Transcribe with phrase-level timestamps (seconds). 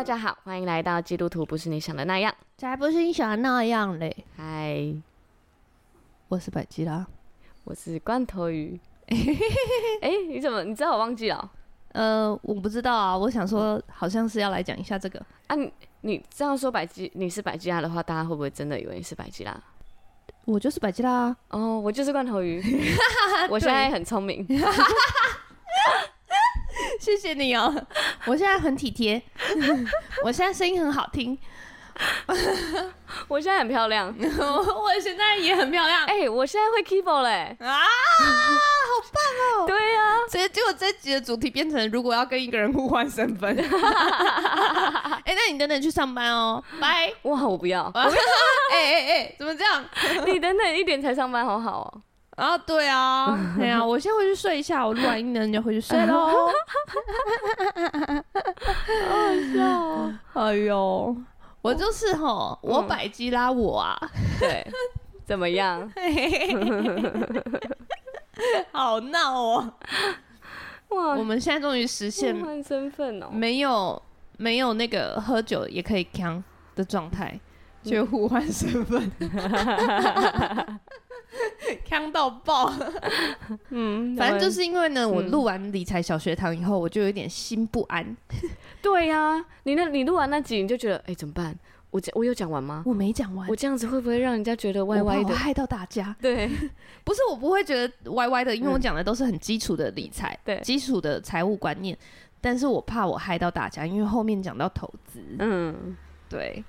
[0.00, 4.24] 大家好，欢迎来到基督徒不是你想的那样，才不是你想的那样嘞。
[4.34, 4.94] 嗨，
[6.28, 7.06] 我是百吉拉，
[7.64, 8.80] 我是罐头鱼。
[9.10, 11.52] 哎、欸，你怎么你知道我忘记了？
[11.92, 13.14] 呃，我不知道啊。
[13.14, 15.54] 我想说，好像是要来讲一下这个啊。
[15.54, 19.54] 你你这样说百吉，你是百吉拉的话，大家会不会真的以为你是百吉拉？
[20.46, 22.58] 我就是百吉拉哦，我就是罐头鱼。
[23.50, 24.46] 我现在很聪明。
[27.00, 27.74] 谢谢你哦，
[28.26, 29.22] 我现在很体贴，
[30.24, 31.38] 我现在声音很好听。
[33.28, 36.04] 我现在很漂亮，我现在也很漂亮。
[36.08, 37.54] 哎、欸，我现在会 keyboard 嘞！
[37.60, 39.22] 啊，好棒
[39.62, 39.66] 哦！
[39.68, 43.54] 对呀、啊，所以结果这集的主题变成如果要跟一个人互换身份。
[43.54, 43.64] 哎、
[45.24, 47.12] 欸，那你等等去上班哦，拜！
[47.22, 47.92] 哇，我不要！
[47.92, 48.08] 哎
[48.72, 49.84] 哎哎，怎么这样？
[50.24, 52.02] 你等等一点才上班，好好哦。
[52.40, 56.14] 啊，对啊， 对啊，我先回去睡一下，我录完音呢，你就回去睡喽。
[56.16, 56.52] 好
[59.08, 60.14] 好笑哦！
[60.34, 61.16] 哎呦。
[61.62, 63.94] 我就是吼，嗯、我百基拉我啊，
[64.40, 64.66] 对，
[65.26, 65.92] 怎么样？
[68.72, 69.72] 好闹哦！
[70.88, 74.00] 哇，我们现在终于实现换身份哦，没有
[74.38, 76.42] 没有那个喝酒也可以扛
[76.74, 77.38] 的状态，
[77.84, 79.12] 就互换身份，
[81.88, 82.72] 锵到爆！
[83.70, 88.16] 嗯， 反正就是因为呢，我录完理财小学堂以后，我就有点心不安。
[88.82, 91.56] 对呀、啊，你那，你录完那集，你就觉得，哎、欸，怎么办？
[91.90, 92.82] 我讲，我有讲完吗？
[92.86, 93.48] 我没讲完。
[93.48, 95.30] 我这样子会不会让人家觉得歪歪的？
[95.30, 96.14] 我害到大家。
[96.20, 96.48] 对，
[97.04, 101.96] 不是我不会觉得歪歪的，因为我讲的都是很基础的理财，对、嗯，基础的财务观念。
[102.40, 105.20] 但是我怕我害到大家，因为后面讲到投资。
[105.38, 105.96] 嗯，
[106.28, 106.64] 对。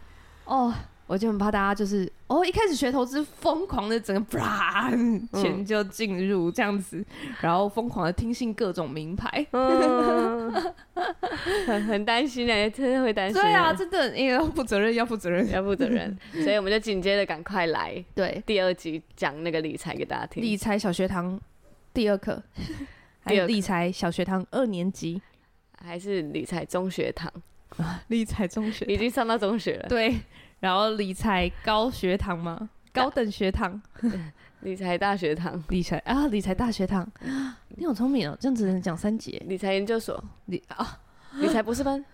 [0.46, 0.74] 哦。
[1.12, 4.90] 我就很怕大家就是哦，一开始学投资，疯狂的整个啪，
[5.34, 10.50] 钱就进入这样子，嗯、然后疯狂的听信各种名牌，嗯、
[11.68, 13.42] 很很担心哎，真的会担心。
[13.42, 20.42] 对啊，真的，因为要负责任，要负责任，要负责任， 所以我们就紧接着赶快来对第二集讲那个理财给大家听。
[20.42, 21.38] 理财小学堂
[21.94, 22.42] 第二课，
[23.20, 25.22] 还有理财小学堂二年级，
[25.84, 27.30] 还是理财中学堂
[27.76, 28.02] 啊？
[28.08, 30.16] 理财中学已经上到中学了，对。
[30.62, 32.70] 然后理财高学堂吗？
[32.94, 33.82] 高等学堂，
[34.62, 37.06] 理财大学堂，理财啊，理财大学堂，
[37.70, 39.42] 你好聪明哦，这样子能讲三节。
[39.48, 41.00] 理财研究所，理啊，
[41.34, 42.06] 理财博士班，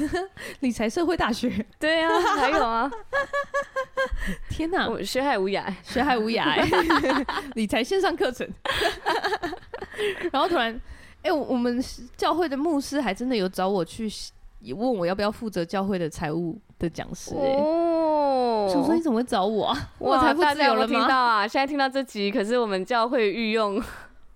[0.60, 2.90] 理财社会大学，对啊，还有啊，
[4.48, 6.64] 天哪，我学海无涯，学海无涯，
[7.54, 8.48] 理财线上课程，
[10.32, 10.80] 然后突然，
[11.20, 11.78] 哎，我们
[12.16, 14.08] 教会的牧师还真的有找我去，
[14.74, 17.89] 问我要不要负责教会的财务的讲师哦，
[18.68, 19.76] 所以你怎么会找我啊？
[19.98, 20.86] 我才不自由了吗？
[20.86, 23.82] 听到啊，现在听到这集，可是我们教会御用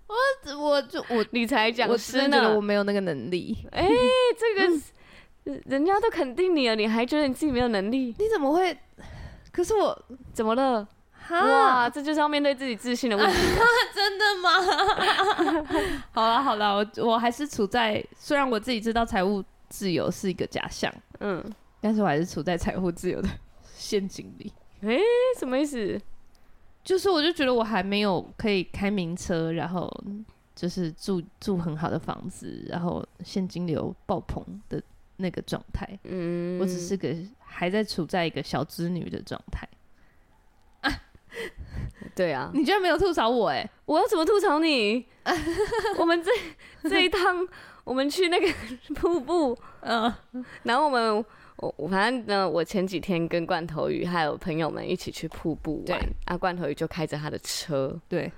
[0.07, 3.57] 我，我就我理财讲师呢，我真的我没有那个能力。
[3.71, 3.91] 哎、欸，
[4.37, 4.81] 这个、
[5.45, 8.15] 嗯、人家都肯定你了，你还觉得你自己没有能力？
[8.17, 8.77] 你怎么会？
[9.51, 9.97] 可是我
[10.33, 10.87] 怎么了？
[11.29, 13.37] 哇，这就是要面对自己自信的问题。
[13.95, 14.49] 真的吗？
[16.13, 21.43] 好了好了，我我还是处在，虽然我自己知道财务自由是一个假象，嗯。
[21.81, 23.29] 但是我还是处在财务自由的
[23.85, 24.51] 陷阱里。
[24.81, 25.03] 诶、欸，
[25.37, 26.01] 什么意思？
[26.83, 29.91] 就是我就觉得我还没有可以开名车，然后
[30.55, 34.81] 就是住住很好的房子，然后现金流爆棚的
[35.17, 35.87] 那个状态。
[36.03, 39.67] 嗯，我只是个还在处在一个小资女的状态。
[40.81, 41.01] 啊，
[42.15, 43.69] 对啊，你居然没有吐槽我哎、欸！
[43.85, 45.05] 我要怎么吐槽你？
[45.97, 47.47] 我们这这一趟，
[47.83, 48.47] 我们去那个
[48.95, 50.11] 瀑布，嗯，
[50.63, 51.23] 然后我们。
[51.57, 58.31] 我我反正呢，我前几天跟罐头鱼还有朋友们一起去瀑布玩，对啊，罐头鱼就开着他的车，对，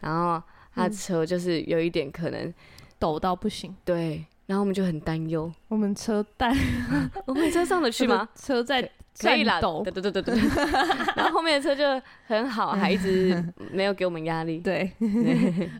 [0.00, 0.40] 然后
[0.74, 2.52] 他的车就是有一点可能
[2.98, 6.52] 抖到不行，对，然后我们就很担忧，我们车带，
[7.24, 8.28] 我们车上的去吗？
[8.34, 8.90] 车在。
[9.18, 10.34] 可以啦，对对对对对，
[11.14, 14.60] 然后后面的车就很好，还一直 没有给我们压力。
[14.60, 14.90] 对，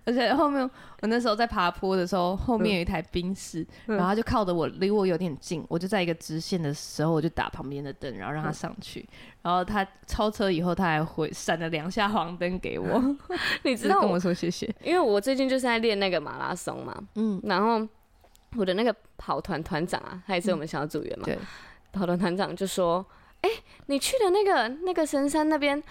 [0.04, 0.60] 而且后面
[1.00, 9.08] 我那时候在爬坡的时候，后面有一台宾士，然后他就靠着我，离我有点近，我就在一个直线的时候，我就打旁边的灯，然后让他上去。
[9.40, 13.02] 然后他超车以后，他还会闪了两下黄灯给我。
[13.62, 17.88] 你知道跟我说谢谢，因为我最近就是在练那个马拉松嘛，嗯，然后
[18.56, 21.38] 我的那个跑团团长啊，他也是我们小组员嘛，对，
[21.92, 23.04] 跑团团长就说。
[23.42, 25.82] 哎、欸，你去的那个那个神山那边，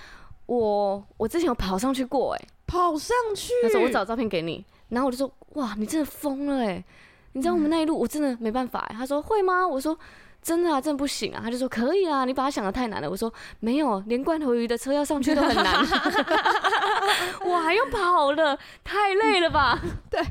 [0.46, 3.52] 我我之前有跑上去过、欸，哎，跑上去。
[3.64, 6.84] 他说我找照片给你，然后我就说，哇，你真的疯了、欸，哎，
[7.32, 8.88] 你知道我们那一路我真的没办法。
[8.94, 9.68] 他说会吗？
[9.68, 9.98] 我说
[10.44, 11.42] 真的啊，真的不行啊。
[11.44, 13.10] 他就说可以啊，你把它想的太难了。
[13.10, 15.74] 我说没有，连罐头鱼的车要上去都很难，
[17.44, 19.82] 我还用跑了，太累了吧？
[20.12, 20.24] 对。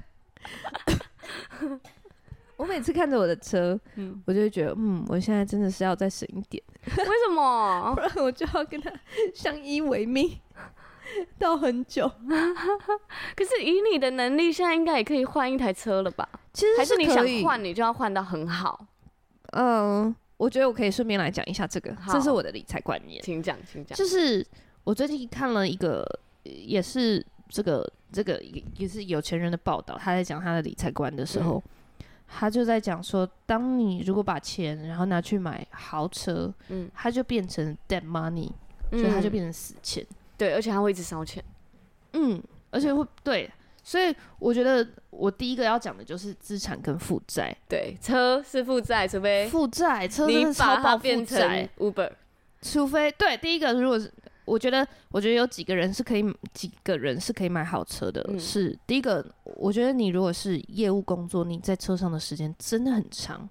[2.58, 6.60] 我每次看着我的车，嗯，我就会觉得，嗯，我现在真的是要再省一点。
[6.84, 7.94] 为什么？
[7.94, 8.93] 不然我就要跟他
[9.32, 10.37] 相依为命
[11.38, 12.10] 到很久。
[13.37, 16.28] 可是以你的能力，现在应该也可以换一台车了吧？
[16.52, 18.84] 其实是，还是你想换，你就要换到很好。
[19.52, 23.22] 嗯，我觉得我可以顺便来讲一下这个，这是我的理财观念。
[23.22, 23.96] 请讲，请讲。
[23.96, 24.44] 就是
[24.82, 26.05] 我最近看了一个，
[26.43, 28.43] 也是这个这个
[28.76, 31.62] 也是有钱人的报道，他在讲他的理财观的时候。
[31.64, 31.70] 嗯
[32.28, 38.50] 他就在讲说，当你如果把钱然后拿去买豪车，嗯，它就变成 dead money，
[38.90, 40.14] 所以它就变成死钱，嗯。
[40.36, 41.42] 对，而且它会一直烧钱。
[42.12, 42.40] 嗯，
[42.70, 43.50] 而且会对，
[43.82, 47.56] 所以我觉得我第一个要讲的就是资产跟负债。
[47.69, 51.69] 对，车是负债，除非负债，车真的超爆负债。
[51.78, 52.10] Uber，
[52.60, 54.12] 除非对第一个，如果是。
[54.48, 56.24] 我觉得，我觉得有几个人是可以，
[56.54, 58.24] 几个人是可以买好车的。
[58.28, 59.24] 嗯、是第一个，
[59.56, 63.48] 我觉得你如果是业务工作，你在车上的时间真的很长，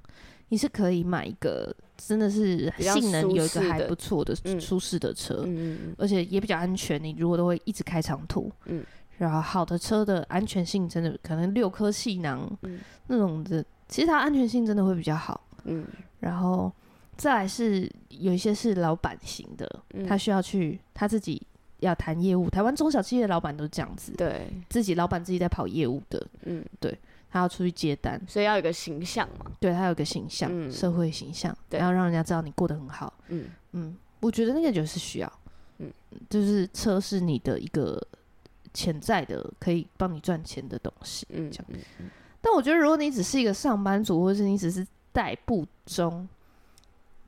[0.49, 7.01] 你是可以买一个真的是性能有一个还不错的舒适的车，嗯、而且也比较安全。
[7.01, 8.83] 你如果都会一直开长途，嗯、
[9.17, 15.39] 然后好的车的安全性真的可能六颗气囊、嗯、那种的，其实它安全性真的会比较好。
[15.65, 15.85] 嗯、
[16.19, 16.71] 然后。
[17.18, 21.42] 再来是有一些是老板型的，嗯、他需要去他自己
[21.80, 22.50] 要谈业务。
[22.50, 26.98] 台湾中小企业的老板都是这样子，对，自己老板自己在跑业务的，嗯，对，
[27.30, 33.46] 他要出去接单，所以要有个形象嘛，对，他有个形象，嗯、社会形象，然后让人家知道你过得很好，嗯。
[33.74, 35.31] 嗯，我觉得那个就是需要，
[35.80, 35.92] 嗯，
[36.30, 38.02] 就是车是你的一个
[38.74, 41.81] 潜在的可以帮你赚钱的东西，嗯，这样，
[42.42, 46.28] 但我觉得如果你只是一个上班族，或者是你只是代步中。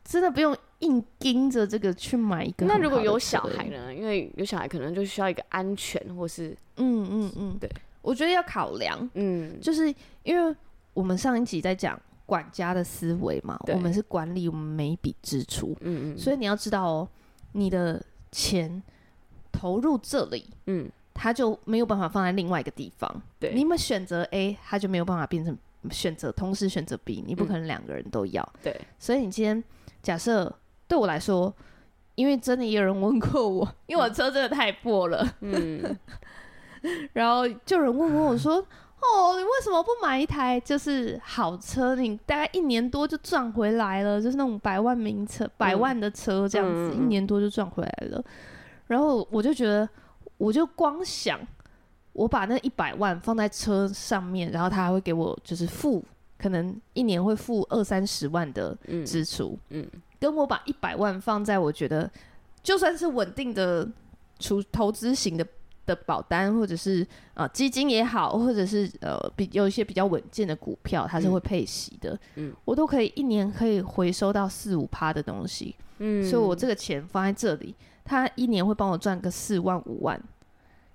[0.09, 2.65] 真的不用硬盯着这个去买一个。
[2.65, 3.93] 那如果有小孩呢？
[3.93, 7.69] 因为有小孩可能就需要一个安全，或是嗯嗯嗯，对，
[8.01, 10.55] 我觉得要考量，嗯，就是因为
[10.95, 17.07] 我们上一集在讲管家的思维嘛，我们是管理我们每一笔支出，嗯嗯，所以你要知道哦，
[17.51, 18.81] 你的钱
[19.51, 25.55] 投入这里，嗯，它就没有办法放在另外一个地方，对，你们选择 A，它就没有办法变成
[25.91, 29.63] 选择同时选择 B，你不可能两个人都要，嗯、对，所以你今天。
[30.01, 30.53] 假设
[30.87, 31.53] 对我来说，
[32.15, 35.97] 因为真的也有人问过我，因为我车真的太破了，嗯，
[37.13, 38.55] 然后就有人问过我说
[38.99, 41.95] ：“哦，你为什么不买一台就是好车？
[41.95, 48.23] 你大概一年多就赚回来了，就是那种百万名车、百万的车这样子，嗯、一年多就赚回来了。”
[48.87, 49.87] 然后我就觉得，
[50.37, 51.39] 我就光想
[52.13, 56.03] 我把那一百万放在车上面，然后他还会给我就是付。
[56.41, 58.75] 可能一年会付二三十万的
[59.05, 62.09] 支出，嗯，嗯，跟我把一百万放在我觉得
[62.63, 63.85] 就算是稳定的
[64.39, 65.45] 出投资型的
[65.85, 80.17] 的保单，或者是呃基金也好，或者是呃比有一些比较稳健的股票，它是会配息的，嗯，我都可以一年可以回收到四五趴的东西，嗯，所以我这个钱放在这里，它一年会帮我赚个四万五万，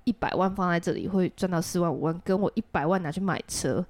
[0.04, 3.84] 一百万放在这里会赚到四万五万，跟我一百万拿去买车。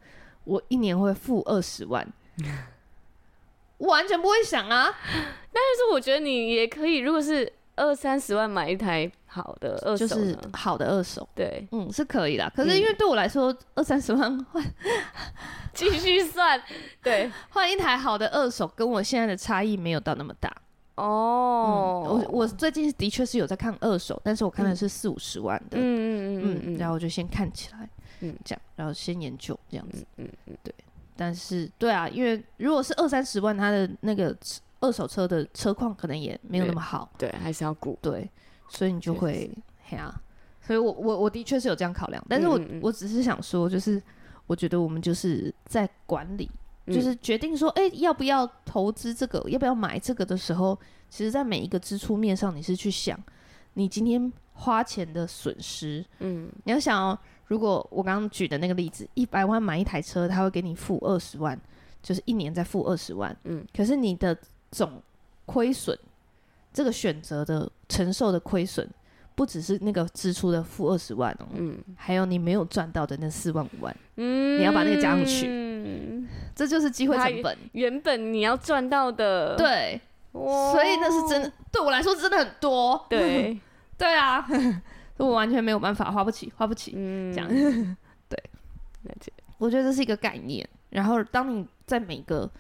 [0.45, 2.07] 我一年会付二十万，
[3.79, 4.89] 我完全不会想啊。
[5.53, 12.51] 但是我觉得你也可以，如果是二三十万买一台好的二手，就是好的二手，对，嗯，是可以的。
[12.55, 14.65] 可是因为对我来说，二三十万 换
[15.73, 16.61] 继续算，
[17.03, 20.55] 对，换一台好的二手，跟我现在的差异没有到那么大。
[20.97, 26.61] 哦，我我最近的确是有在看二手，但是我看的是四五十万的，嗯嗯嗯。
[26.67, 27.89] 嗯，然后我就先看起来。
[28.21, 30.75] 嗯，这样，然后先研究这样子，嗯嗯，对。
[31.17, 34.37] 但是，对啊，因为如果是二三十万，它的那个
[34.81, 38.29] 二手车的车况可能也没有那么好，对，还是要顾，对，
[38.69, 39.49] 所以你就会，
[39.85, 40.13] 嘿啊，
[40.61, 44.03] 所以我我我的确是有这样考量，但是我我只是想说，就是
[44.49, 46.51] 我觉得我们就是在管理，
[46.89, 50.77] 就是决定说，哎，要不要投资这个，要不要买这个的时候，
[51.09, 53.17] 其实在每一个支出面上，你是去想
[53.75, 57.17] 你今天花钱的损失，嗯，你要想哦。
[57.47, 61.59] 如果我刚刚举的那个例子，一百万买一台车，他会给你付二十万，
[62.03, 63.37] 就是一年再付二十万。
[63.45, 64.37] 嗯，可是你的
[64.71, 65.03] 总
[65.45, 65.97] 亏损，
[66.73, 68.89] 这个选择的承受的亏损，
[69.35, 77.57] 不只是那个支出的付二十万哦，嗯，还有你没有赚到的那四万五万，嗯，你要把那个加上去，嗯，这就是机会成本。
[77.73, 80.01] 原本你要赚到的，对，
[80.33, 83.61] 所以那是真的，对我来说真的很多，对，
[83.99, 84.47] 对啊。
[85.19, 87.49] 我完全没有办法，花不起，花不起，嗯，这样，
[88.29, 88.39] 对，
[89.03, 89.33] 了解。
[89.59, 92.51] 我觉得这是一个概念，然后当你在每个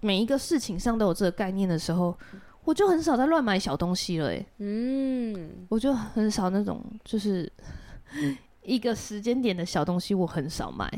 [0.00, 2.16] 每一个事情上都有这个概念的时候，
[2.64, 4.30] 我就很少在乱买小东西了。
[4.30, 7.50] 哎，嗯，我就很少那种就是
[8.62, 10.90] 一个时间点的小东西，我很少买。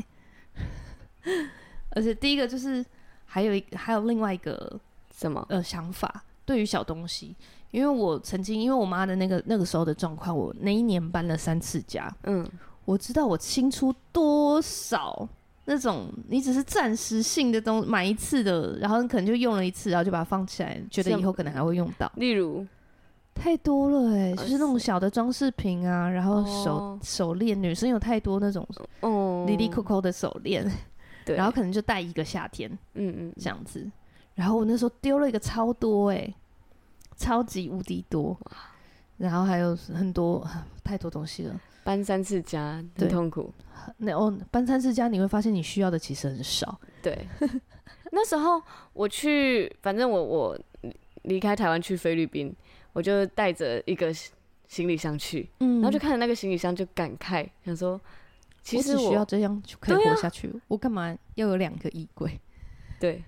[1.91, 2.83] 而且第一个就是
[3.25, 4.79] 还有一还有另外一个
[5.13, 7.35] 什么呃想法，对于小东西，
[7.73, 12.47] 因为我曾经因为我妈的那个那个时候的状况，我那一年搬了三次家，嗯，
[12.85, 15.27] 我知道我清出多少
[15.65, 22.11] 那种你只是暂时性的东买一次的，然后你可能就用了一次，然后就把它放起来，觉得以后可能还会用到。
[22.15, 22.63] 例如？
[23.33, 28.63] 太多了哎、欸，就是那种小的装饰品啊，然后手、哦、手链，女生有太多那种
[28.99, 30.63] 哦，哩哩扣扣的手链。
[31.25, 33.89] 对，然后可能就戴一个夏天，嗯嗯，这样子。
[34.35, 36.35] 然后我那时候丢了一个超多哎、欸，
[37.15, 38.37] 超级无敌多。
[39.17, 40.45] 然后还有很多
[40.83, 43.53] 太多东西了，搬三次家很痛苦。
[43.97, 46.79] 那哦，搬三次家你会发现你需要的其实很少。
[47.01, 47.27] 对，
[48.11, 50.59] 那时候我去，反正我我
[51.23, 52.53] 离开台湾去菲律宾，
[52.91, 54.11] 我就带着一个
[54.67, 57.99] 行李箱去，嗯，然后就看着那个行李箱就感慨，想说。
[58.65, 62.39] 其实我，我需要这样就可以活下去，啊、我干嘛要有两个衣柜？
[62.97, 63.21] 对，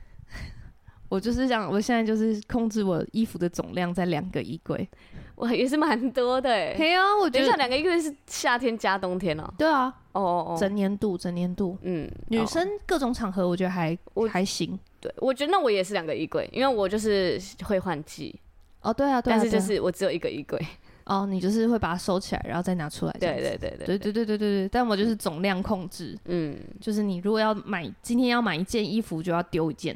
[1.15, 4.87] 我就是这样，我现在就是控制我衣服的总量在两个衣柜，
[5.35, 6.73] 哇也是蛮多的哎。
[6.75, 9.53] 对啊，我觉得两个衣柜是夏天加冬天哦、喔。
[9.57, 14.77] 对啊，哦哦哦，整年度，整年度，嗯，女生各种场合我觉得还我还行。
[14.99, 18.37] 对，我觉得那我也是两个衣柜，因为我就是会换季。
[18.81, 20.59] 哦，对啊，对啊，但是就是我只有一个衣柜。
[21.05, 23.11] 哦，你就是会把它收起来，然后再拿出来。
[23.19, 26.17] 对对对对对对对对对，但我就是总量控制。
[26.25, 29.95] 嗯，就是你如果要买，今天要买一件衣服，就要丢一件，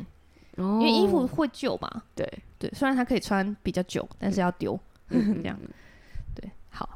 [0.59, 2.03] 因为衣服会旧嘛。
[2.15, 4.79] 对对，虽然它可以穿比较久，但是要丢。
[5.09, 5.57] 这样。
[6.35, 6.89] 对，好。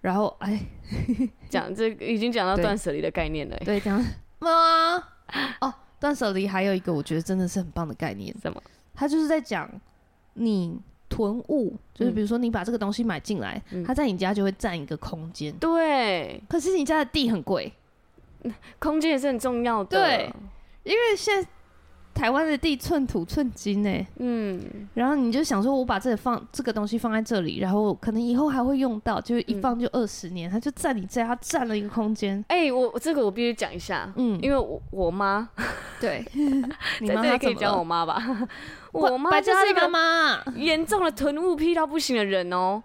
[0.00, 0.60] 然后哎，
[1.50, 3.56] 讲这已经讲到断舍离的概念了。
[3.64, 3.98] 对，讲
[4.38, 5.02] 吗？
[5.60, 8.34] 哦，断舍离还有一个我觉得真的是很棒的概念。
[8.40, 8.62] 什么？
[8.94, 9.70] 他就是在讲
[10.34, 10.80] 你。
[11.10, 15.50] 囤物就是，比如说你把这个东西买进来，嗯、它在你家就会占一个空间。
[15.56, 17.72] 对，可是你家的地很贵，
[18.78, 19.98] 空间也是很重要的。
[19.98, 20.30] 对，
[20.84, 21.48] 因为现在。
[22.18, 24.60] 台湾的地寸土寸金呢，嗯，
[24.94, 32.44] 然后你就想说，我把这个放这个东西放在这里，然后可能以后还会用到，就一放就二十年，它就占你家，它占了一个空间。
[32.48, 35.48] 哎，我我这个我必须讲一下，嗯，因为我我妈，
[36.00, 36.24] 对，
[37.00, 38.20] 你妈也可以讲我妈吧，
[38.90, 42.82] 我妈就是一个妈严重的囤物癖到不行的人哦。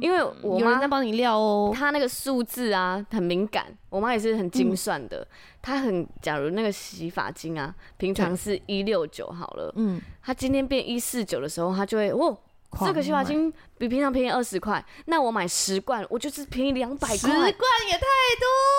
[0.00, 5.26] 因为我妈在帮你料哦，她那个数字啊很敏感，我妈也是很精算的。
[5.64, 12.36] 她很，假如那个洗发精啊，平常是一六九好了，嗯，他今天变一四九的时候，他就会哦，
[12.84, 17.42] 这个洗发精比平常便宜二十块，那我买十罐，我就是便宜两百块，十罐
[17.88, 18.04] 也太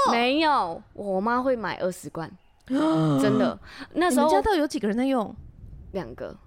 [0.06, 0.12] 多。
[0.12, 2.32] 没有，我妈会买二十罐，
[2.70, 3.60] 真的。
[3.94, 5.36] 那时候家到底有几个人在用？
[5.94, 6.38] 两个，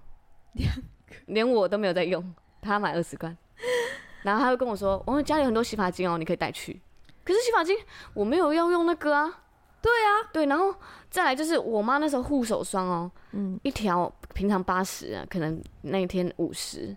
[0.53, 0.81] 两个，
[1.25, 3.37] 连我都没有在用，他买二十罐。
[4.23, 6.79] 然后他会跟我说：“我家里很多洗发精哦，你可以带去。”
[7.25, 7.77] 可是洗发精
[8.13, 9.43] 我没有要用那个啊。
[9.81, 10.45] 对啊，对。
[10.45, 10.73] 然后
[11.09, 16.95] 再来就是我妈那时候护手霜哦，嗯，一条平常八十啊，可能那一天五十，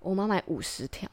[0.00, 1.08] 我妈买五十条。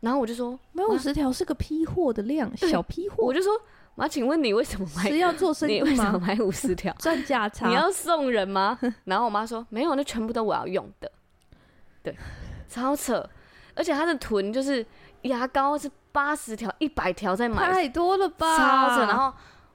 [0.00, 3.52] 然后我就说：“买五十条是个批货的量，小批货。”我就说
[3.94, 5.02] ：“妈，请问你为什么买？
[5.08, 5.84] 是要做生意吗？
[5.86, 6.92] 为什么买五十条？
[6.98, 7.68] 赚价差？
[7.68, 11.08] 你要送人吗？” 然后我妈说：“没有，那全部都我要用的。”
[12.02, 12.16] 对，
[12.68, 13.24] 超扯。
[13.76, 14.84] 而且她的囤就是
[15.22, 18.56] 牙膏是八十条、一百条在买，太多了吧？
[18.58, 19.06] 超扯！
[19.06, 19.32] 然后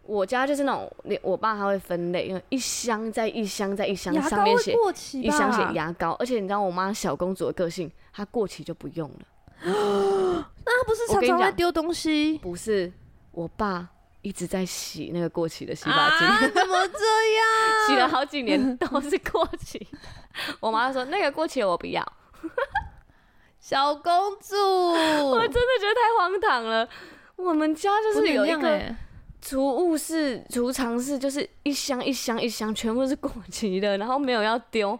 [0.07, 4.73] 我家就是那种，我爸他会分类，因为一箱在一箱在一箱，上面写
[5.21, 6.11] 一箱写牙膏。
[6.19, 9.19] 而且你知道我妈小公主的个性，她过期就不用了。
[9.63, 12.37] 那她不是常常在丢东西？
[12.37, 12.91] 不是，
[13.31, 13.87] 我爸
[14.21, 16.27] 一直在洗那个过期的洗发精。
[16.27, 17.03] 啊，怎么这
[17.35, 17.87] 样？
[17.87, 19.87] 洗了好几年都是过期。
[20.61, 22.03] 我妈说那个过期我不要。
[23.59, 24.55] 小公主，
[25.27, 26.87] 我真的觉得太荒唐了。
[27.35, 28.95] 我们家就是有一个
[29.41, 34.99] 储物室、储藏室，就是一箱一箱一箱，全部是过期的，然后没有要丢。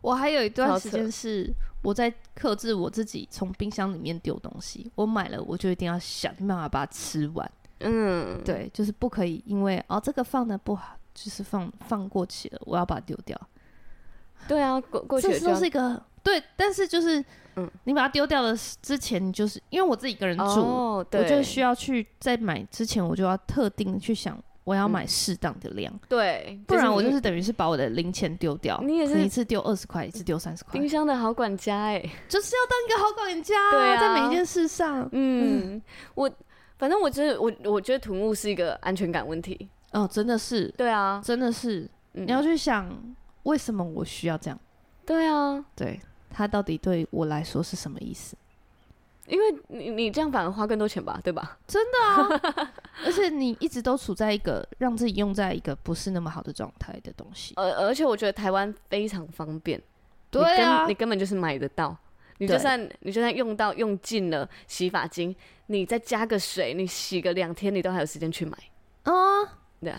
[0.00, 1.52] 我还有一段时间是
[1.82, 4.90] 我在克制我自己，从冰箱里面丢东西。
[4.94, 7.50] 我买了，我就一定要想办法把它吃完。
[7.80, 13.40] 嗯，对，就是不可以因为哦这个放的不好，就是放放过期了，我要把它丢掉。
[14.48, 17.24] 对啊，过过期了这是一个对，但是就是。
[17.56, 28.78] 嗯，你把它丢掉的之前，就是因为我自己一个人住，哦、我就需要去在买之前，我就要特定去想，我要买适当的量，对，不然我就是等于是把我的零钱丢掉。
[28.84, 30.72] 你也是一次丢二十块，一次丢三十块。
[30.72, 31.98] 冰箱的好管家哎，
[32.28, 35.80] 就是要当一个好管家，对啊，在每一件事上，嗯，
[36.14, 36.30] 我
[36.78, 42.86] 反正我觉得我我觉得囤物是一个安全感问题，哦，真的是，对啊，真的是，你要去想
[43.44, 44.60] 为什么我需要这样？
[45.06, 45.98] 对啊，对，
[46.36, 48.36] 他到底对我来说是什么意思？
[49.26, 51.58] 因为你你这样反而花更多钱吧，对吧？
[51.66, 52.72] 真的啊，
[53.06, 57.54] 而且你一直都处在一个让自己用在一个不是那么好的状态的东西。
[57.56, 59.80] 而而且我觉得台湾非常方便，
[60.30, 61.96] 对啊，你，你根本就是买得到。
[62.38, 65.34] 你就算你就算用到用尽了洗发精，
[65.68, 68.58] 你再加个水，你洗个两天，你都还有时间去买
[69.04, 69.12] 啊。
[69.80, 69.98] 对啊，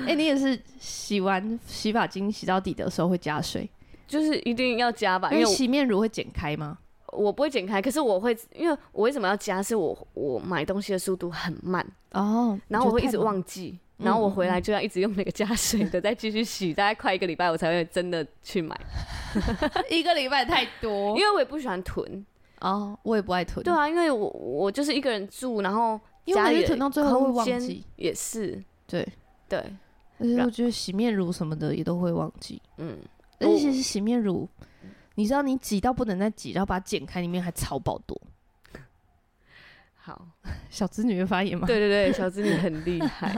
[0.00, 3.68] 哎、欸，你也是洗完洗发精洗到底的时候会加水，
[4.08, 5.30] 就是一定要加吧？
[5.30, 6.78] 因为洗面乳会剪开吗？
[7.12, 9.62] 我不会剪开，可是我会，因为我为什么要加？
[9.62, 18.78] 是我我买东西的速度很慢哦，然后我会一直忘记，然后我回来就要一直用那个加水的，再继续洗，大概快一个礼拜我才会真的去买。
[19.88, 22.24] 一个礼拜太多，因为我也不喜欢囤
[22.60, 23.64] 哦，我也不爱囤。
[23.64, 29.06] 对啊，因为我我就是一个人住，然后家里囤到最后会忘记，也是对
[29.48, 29.58] 对，
[30.18, 32.98] 而且我觉得洗面乳什么的也都会忘记，嗯，
[33.40, 34.48] 而且其实洗面乳。
[35.14, 38.16] 你知道你挤到不能再挤，然后把它剪开，里面还超爆多。
[39.98, 40.28] 好，
[40.70, 41.66] 小资女的发言吗？
[41.66, 43.36] 对对对，小资女很厉害。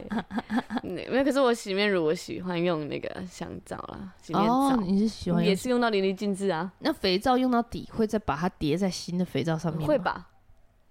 [0.82, 4.52] 没有，可是我洗面乳我喜欢用那个香皂啦，洗面皂。
[4.52, 6.70] 哦，你是喜欢也是用到淋漓尽致啊？
[6.80, 9.86] 那肥皂用到底会再把它叠在新的肥皂上面吗？
[9.86, 10.28] 会吧？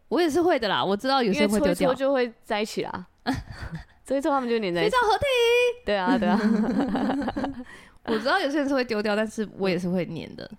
[0.07, 0.83] 我也是会的啦。
[0.83, 3.05] 我知道有些会丢掉，就会在一起啦。
[4.03, 4.89] 所以说他们就黏在一起。
[4.89, 5.25] 肥皂合体。
[5.85, 6.39] 对啊，对啊。
[8.09, 10.49] 我知道有些人是会丢掉，但是我也是会粘的。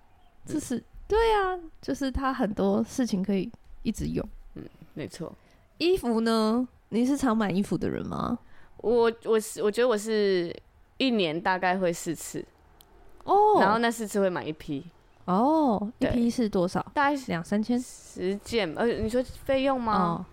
[0.47, 3.51] 就是对啊，就是他很多事情可以
[3.83, 4.27] 一直用。
[4.55, 4.65] 嗯，
[4.95, 5.33] 没错。
[5.79, 6.67] 衣服呢？
[6.91, 8.39] 你是常买衣服的人吗？
[8.79, 10.55] 我我是我觉得我是
[10.97, 12.45] 一年大概会四次
[13.25, 14.85] 哦，然后那四次会买一批
[15.27, 15.93] 哦。
[15.99, 16.81] 一批是多少？
[16.95, 18.73] 大概两三千十件。
[18.75, 19.95] 呃，你说费用吗？
[19.95, 20.25] 哦，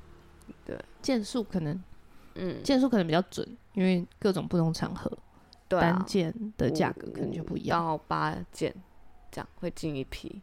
[0.66, 1.84] 对，件数可能，
[2.36, 5.12] 嗯，件数可能比较准，因为各种不同场合，
[5.68, 7.80] 对单件的价格可能就不一样。
[7.80, 8.74] 到八件。
[9.30, 10.42] 这样会进一批，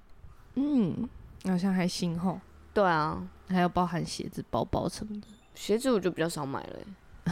[0.56, 1.08] 嗯，
[1.46, 2.38] 好像还行吼。
[2.74, 5.26] 对啊，还有包含鞋子、包包什么的。
[5.54, 6.78] 鞋子我就比较少买了，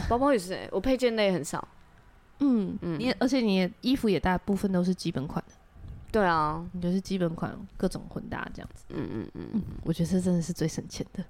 [0.09, 1.65] 包包也是哎，我配件类很少。
[2.39, 5.53] 嗯嗯，你而且你的衣服也大部分都是基本款的。
[6.11, 8.83] 对啊，你就是基本款，各种混搭这样子。
[8.89, 11.23] 嗯嗯嗯嗯，我觉得这真的是最省钱的。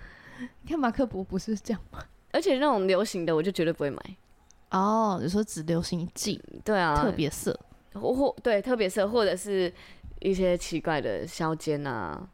[0.62, 2.02] 你看马克博不是这样吗？
[2.32, 4.16] 而且那种流行的我就绝对不会买。
[4.76, 7.58] 哦，有时候只流行一季，对啊，特别色。
[7.94, 9.72] 或或对特别色，或者是
[10.20, 12.28] 一些奇怪的削肩啊、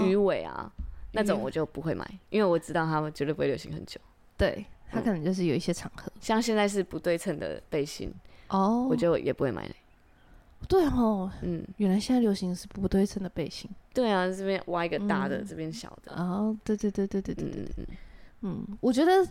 [0.00, 0.70] 鱼尾啊
[1.10, 4.00] 那种，我就不会买，因为我知道他们绝对不会流行很久。
[4.36, 8.14] 对，他可能就是有一些场合，像现在是不对称的背心
[8.50, 9.74] 哦，我就也不会买嘞。
[10.68, 13.68] 对哦，嗯，原来现在流行是不对称的背心。
[13.92, 16.14] 对啊，这边挖一个大的，这边小的。
[16.14, 17.86] 哦，对对对对对对对对，
[18.42, 19.28] 嗯，我觉得，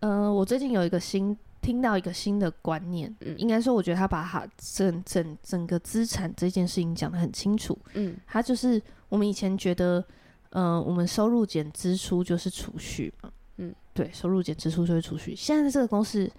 [0.00, 1.38] 呃，我最近有一个新。
[1.66, 10.02] 听到一个新的观念，嗯，应该说，我觉得他把他整整整个资产这件事情讲得很清楚，嗯，他就是我们以前觉得，
[10.50, 15.34] 呃，我们收入减支出就是储蓄嘛，嗯，对，收入减支出就是储蓄。
[15.34, 16.30] 现在这个公式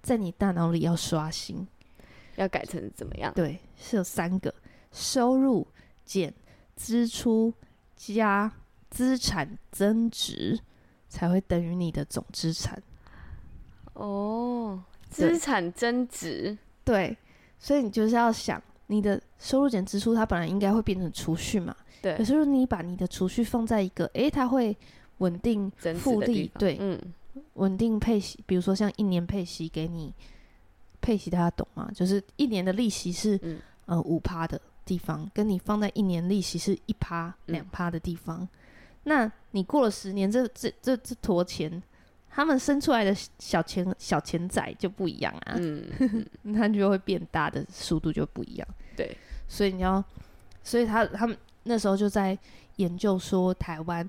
[0.00, 1.68] 在你大脑里要刷新，
[2.36, 3.30] 要改成怎么样？
[3.34, 4.54] 对，是有三个：
[4.92, 5.66] 收入
[6.06, 6.32] 减
[6.74, 7.52] 支出
[7.94, 8.50] 加
[8.88, 10.58] 资产增值，
[11.06, 12.82] 才会等于你的总资产。
[14.00, 17.14] 哦，资产增值，对，
[17.58, 22.16] 所以你就是要想你的收入减支出，它本来应该会变成储蓄嘛，对。
[22.16, 24.74] 可是如果你把你的储蓄放在一个，诶，它会
[25.18, 26.98] 稳定复利，对，嗯，
[27.54, 30.14] 稳定配息，比如说像一年配息给你
[31.02, 31.90] 配息，大家懂吗？
[31.94, 38.48] 就是一年的利息是、嗯、呃五趴的地方，跟你放在一年利息是一趴两趴的地方，嗯、
[39.04, 41.82] 那你过了十年，这这这这坨钱。
[42.30, 45.84] 他们生出来的小钱小钱仔就不一样啊，嗯，
[46.54, 48.68] 它就会变大的速度就不一样。
[48.96, 49.16] 对，
[49.48, 50.02] 所以你要，
[50.62, 52.38] 所以他他们那时候就在
[52.76, 54.08] 研究说台湾，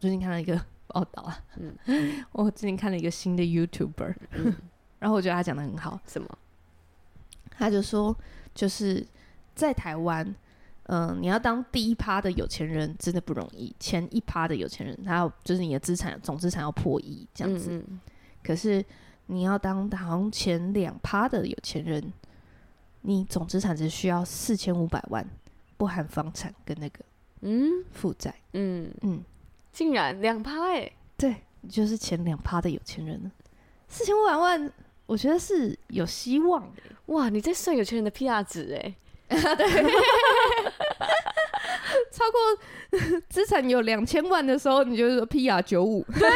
[0.00, 1.44] 最近看了一个报道啊，
[1.86, 4.54] 嗯，我最近看了一个新的 YouTuber，嗯，
[4.98, 6.28] 然后我觉得他讲的很好，什么？
[7.50, 8.16] 他就说
[8.54, 9.06] 就是
[9.54, 10.34] 在台湾。
[10.84, 17.70] 嗯，你要当第一趴的有钱人真的不容易，前一趴的有钱人，他要就是你的资产总资产要破亿这样子。
[17.70, 18.00] 嗯嗯，
[18.42, 18.84] 可是
[19.26, 22.12] 你要当行前两趴的有钱人，
[23.02, 25.24] 你总资产只需要四千五百万，
[25.76, 27.00] 不含房产跟那个
[27.42, 28.34] 嗯负债。
[28.54, 29.22] 嗯嗯，
[29.72, 31.36] 竟然两趴哎，对，
[31.68, 33.30] 就是前两趴的有钱人呢，
[33.86, 34.70] 四千五百万，
[35.06, 36.82] 我觉得是有希望的。
[37.06, 38.94] 哇，你在算有钱人的 PR 值哎。
[39.32, 39.64] 对，
[42.22, 46.04] 超过 资产有两千万的时候，你就是说 PR 九五。
[46.14, 46.30] 对，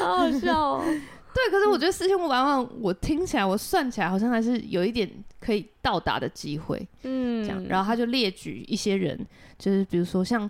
[0.00, 0.84] 好好笑哦。
[1.34, 6.86] 对，可是我觉得四千五百万，我听起来，我算起来好像还是有一点可以到达的机会。
[7.02, 9.18] 嗯，这样，然后他就列举一些人，
[9.58, 10.48] 就是比如说像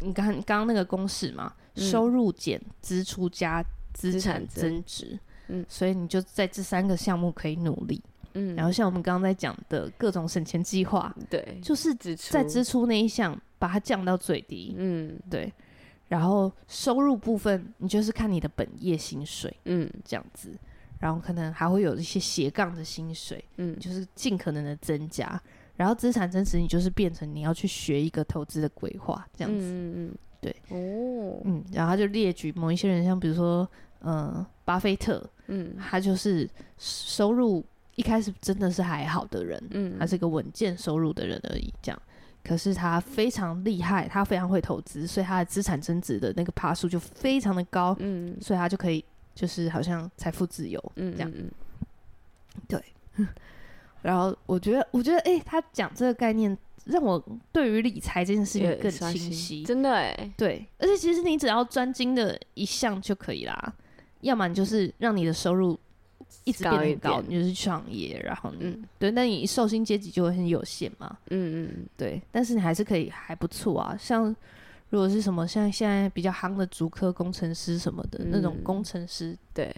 [0.00, 5.18] 你刚刚刚那个公式嘛，嗯、收入减支出加资产增值。
[5.48, 8.00] 嗯，所以你就在这三个项目可以努力。
[8.34, 14.74] 嗯，然后像我们刚刚在讲的各种省钱计划，对，就是在支出那一项把它降到最低。
[14.76, 15.52] 嗯，对。
[16.08, 20.50] 然后收入部分，你就是看你的本业薪水，嗯，这样子，
[20.98, 25.40] 然后可能还会有一些斜杠的薪水，嗯，就是尽可能的增加。
[25.76, 33.66] 然后资产增值，你就是变成你要去学一个投资的规划，这样子，嗯嗯，对，哦，嗯，然后他就列举某一些人，像比如说，
[34.00, 37.64] 嗯，巴菲特，嗯，他就是收入
[38.00, 42.02] 一开始真的是还好的人，嗯，他是一个稳健收入的人而已，这样。
[42.42, 51.50] 可是他非常厉害，他非常会投资，所以他的资产增值的那个趴数就非常的高，嗯，所以他就可以就是好像财富自由，嗯，这样，嗯，
[52.66, 52.82] 对。
[54.00, 60.66] 然后我觉得，我觉得，哎、欸，他讲这个概念，让我对于理财这件事情更清晰，真的哎，对。
[60.78, 63.74] 而且其实你只要专精的一项就可以啦，
[64.22, 65.78] 要么你就是让你的收入。
[66.44, 74.34] 一直变得高，高你就是创业，然后嗯，对，那你受薪阶级就会很有限嘛，嗯嗯，对，但是你还是可以还不错啊，像
[74.90, 79.74] 如果是什么像现在比较夯的竹科工程师什么的、嗯、那种工程师，对，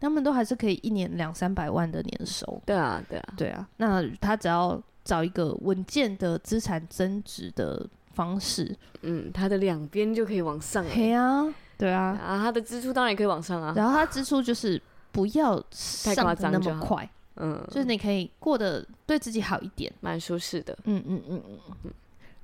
[0.00, 14.80] 他们都还是可以一年两三百万的年收，对啊，对啊，对啊，那他只要找一个稳健的资产增值的方式，嗯，他的两边就可以往上，对啊，对啊，啊，他的支出当然也可以往上啊，然后他支出就是。
[15.16, 21.90] 不要上的那么快，嗯，就是你可以过得对自己好一点，蛮舒适的，嗯嗯嗯嗯嗯。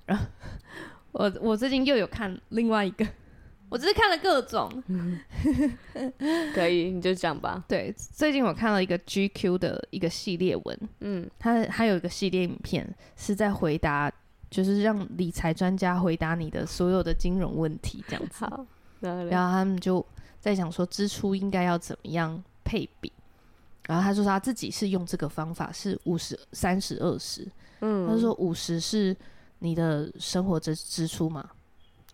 [0.07, 0.25] 然后
[1.13, 3.07] 我我最近又有看另外一个，
[3.69, 5.21] 我只是看了各种，嗯、
[6.55, 7.63] 可以你就讲吧。
[7.69, 14.11] 对，最近我看了一个 GQ 的一个系列文，嗯，它它有一个系列影片是在回答，
[14.51, 18.47] 就是让理财专家回答你的所有的金融问题这样子。
[18.47, 18.67] 好，
[19.01, 20.05] 然后他们就
[20.41, 22.43] 在想说支出应该要怎么样。
[22.65, 23.13] 配比，
[23.87, 27.47] 然后他说他自己是用这个方法是五十三十二十，
[27.81, 29.17] 嗯，他说五十是
[29.59, 31.51] 你的生活支支出嘛，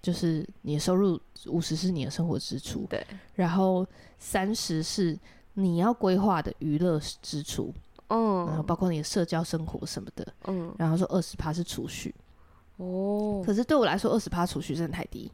[0.01, 3.87] 就是你的收入五十是你的生活支出，对，然后
[4.19, 5.19] 三十是
[5.55, 7.73] 你要规划的娱乐支出，
[8.09, 12.15] 嗯，然后包括你的社交生活什么的，嗯，然后说二十趴是储蓄，
[12.77, 15.31] 哦，可是对我来说二十趴储蓄真的太低。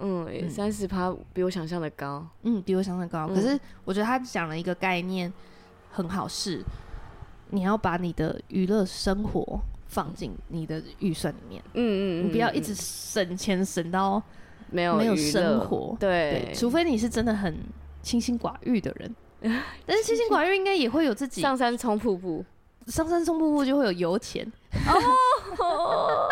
[0.00, 3.26] 嗯，三十趴比我想象的高，嗯，比我想象的高。
[3.30, 5.32] 嗯、可是我觉得他讲了一个概念
[5.90, 6.62] 很好，是
[7.50, 11.62] 你要把你的娱乐生活放进你的预算里面。
[11.74, 14.20] 嗯嗯，嗯，你不要一直省钱省到
[14.70, 15.96] 没有没有生活。
[16.00, 17.56] 对，对，除非你是真的很
[18.02, 19.14] 清心寡欲的人。
[19.86, 22.44] 但是清心寡欲应该也会有自己上山冲瀑布，
[22.86, 24.50] 上山冲瀑布就会有油钱。
[25.58, 26.28] 哦。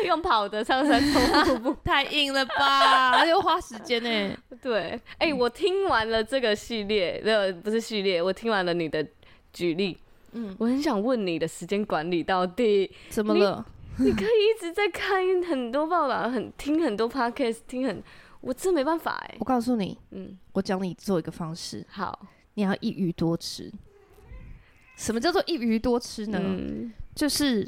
[0.06, 3.12] 用跑的上山冲瀑布太硬了吧？
[3.18, 4.36] 还要花时间呢。
[4.62, 9.06] 对，哎、欸，我听完了这个系列，呃，不是系列，我听完了你的
[9.52, 9.96] 举例。
[10.32, 13.64] 嗯，我很想问你的时间管理到底怎么了？
[13.98, 18.02] 你，可以一直在看很多报道，很听很多 podcast，听很，
[18.40, 19.36] 我真没办法哎。
[19.38, 21.84] 我告诉你，嗯，我教你做一个方式。
[21.88, 23.72] 好，你要一鱼多吃。
[24.96, 26.38] 什么叫做一鱼多吃呢？
[26.42, 27.66] 嗯、就是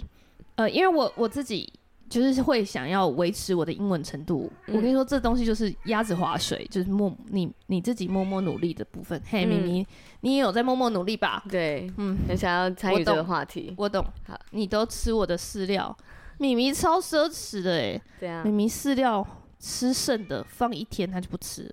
[0.57, 1.73] 呃，因为我我自己。
[2.11, 4.51] 就是会想要维持我的英文程度。
[4.67, 9.23] 嗯、我跟你说，这东西就是鸭子划水，就是默你你自己默默努力的部分。
[9.31, 9.87] 嘿，咪咪、嗯，
[10.23, 11.45] 你也有在默默努力吧？
[11.49, 13.73] 对，嗯，很想要参与这个话题。
[13.79, 14.05] 我懂。
[14.27, 15.97] 好，你都吃我的饲料，
[16.39, 18.03] 咪咪超奢侈的哎。
[18.19, 18.43] 对啊。
[18.45, 19.25] 咪咪饲料
[19.61, 21.73] 吃剩的放一天，它就不吃。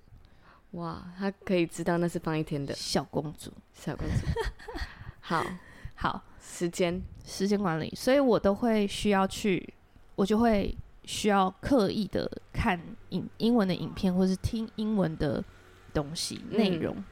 [0.71, 2.76] 哇，他可以知道那是放一天的。
[2.76, 4.28] 小公主，小公主。
[5.19, 5.43] 好
[5.95, 9.73] 好，时间时间管理，所以我都会需要去。
[10.17, 10.75] 我就会
[11.06, 12.77] 需要刻意的看
[13.10, 15.41] 英英文的影片，或是听英文的
[15.93, 17.03] 东西内容，嗯、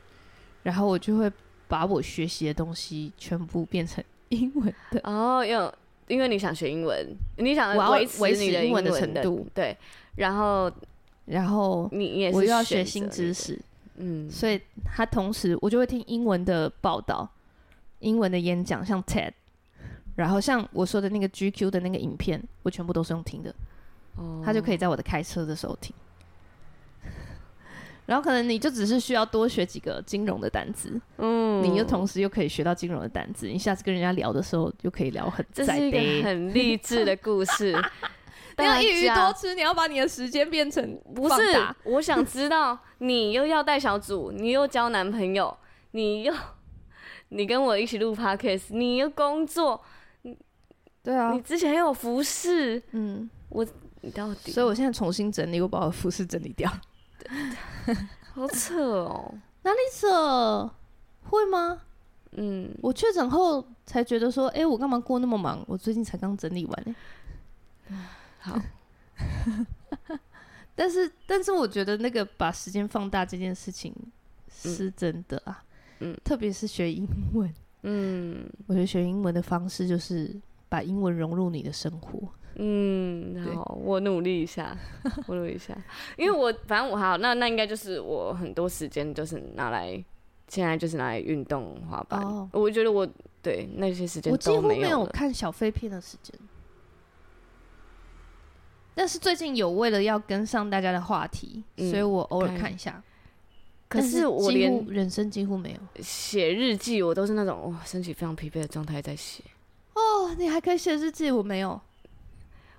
[0.63, 1.31] 然后我就会
[1.67, 4.99] 把我学习的东西全部变成 英文的。
[5.03, 5.71] 哦，因为
[6.07, 9.77] 因为你想学英文，你想维持你的英文的程度，对。
[10.15, 10.71] 然后，
[11.25, 13.61] 然后你也是我又要学新知识，
[13.97, 17.29] 嗯，所以他同时我就会听英文的报道，
[17.99, 19.31] 英文的演讲，像 TED。
[20.15, 23.53] 然后像我说的那个 GQ 的那个影片，我全部都是用听的，
[24.15, 25.93] 哦，他就可以在我的开车的时候听。
[28.05, 35.45] 然后可能你就只是需要多学几个金融的单词，嗯，你又同时又可以学到金融的单词，你下次跟人家聊的时候就可以聊很。
[35.51, 37.75] 这是一个很励志的故事。
[38.57, 41.41] 你要一鱼多吃，你要把你的时间变成不是？
[41.83, 45.57] 我想知道，你又要带小组，你又交男朋友，
[45.91, 46.33] 你又
[47.29, 49.83] 你跟我一起录 podcast，你又工作，
[51.05, 53.65] 对啊，你之前还有服饰，嗯，我
[54.01, 54.51] 你到底？
[54.51, 56.69] 所以我现在重新整理，我把我服饰整理掉，
[58.33, 60.67] 好扯哦， 哪里扯？
[61.29, 61.79] 会吗？
[62.37, 65.63] 嗯，我确诊后才觉得说，哎、欸，我干嘛过那么忙？
[65.67, 66.95] 我最近才刚整理完呢。
[68.39, 68.59] 好，
[70.75, 73.95] 但是但是我觉得那个把时间放大这件事情
[74.49, 75.63] 是真的啊，
[75.99, 80.35] 嗯，特别是学英文，嗯，我觉得学英文的方式就是
[80.69, 82.19] 把英文融入你的生活，
[82.55, 84.77] 嗯，好，我努力一下，
[85.27, 85.75] 我努力一下，
[86.17, 90.03] 因为我反正我还好，那那应该就是我很多时间就是拿来。
[90.47, 92.47] 现在就是拿来运动滑板，oh.
[92.51, 93.05] 我觉得我
[93.41, 96.39] 对那些时间我几乎没有看小废片的时间，
[98.93, 103.01] 但是最近有为了要跟上大家的话题，嗯、所以我偶尔看一下。
[103.89, 109.43] 可是我连人生几乎没有写日记，我都是那种哇，身体非常疲惫的状态在写。
[109.95, 111.79] 哦，你还可以写日记，我没有。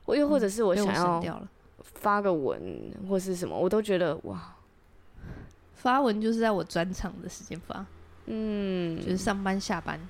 [0.04, 1.42] 我又或者是我想要
[1.82, 4.52] 发个文或是什么，我都觉得哇。
[5.74, 7.84] 发文就是在我转场的时间发，
[8.24, 10.00] 嗯，就是上班下班，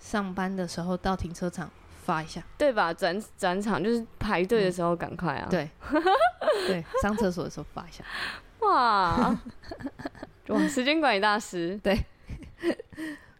[0.00, 1.68] 上班的时候到停车场
[2.04, 2.94] 发一下，对吧？
[2.94, 5.70] 转转场就是排队的时候赶快啊，嗯、对，
[6.66, 8.02] 对，上厕所的时候发一下，
[8.60, 9.38] 哇，
[10.48, 12.02] 哇，时间管理大师，对，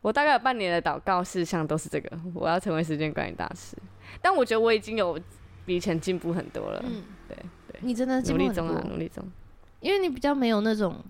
[0.05, 3.75] 我大概有半年的祷告事项都是这个，我要成为时间管理大师，
[4.21, 5.19] 但我觉得我已经有
[5.64, 7.37] 比以前进步很多了，嗯，对
[7.69, 9.25] 对，你真的努力中啊，努力中，
[9.81, 11.03] 因为你比较没有那种。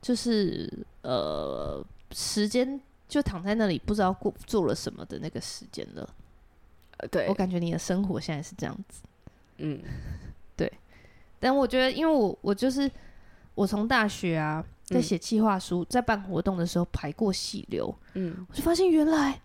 [0.00, 6.08] 就是呃，时间就躺在那里，不知道过做了什么的那个时间了。
[6.98, 9.02] 呃，对，我感觉你的生活现在是这样子。
[9.56, 9.82] 嗯，
[10.56, 10.72] 对。
[11.40, 12.88] 但我觉得，因为我我就是
[13.56, 19.40] 我从大学啊，在写计划书，在办活动的时候排过细流，嗯，我就发现原来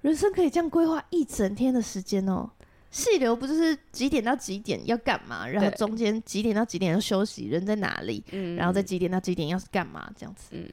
[0.00, 2.50] 人生可以这样规划一整天的时间哦。
[2.90, 10.48] 细流不就是几点到几点要干嘛，然后中间几点到几点要休息，人在哪里，嗯、然后在几点到几点要是干嘛这样子。
[10.52, 10.68] 嗯、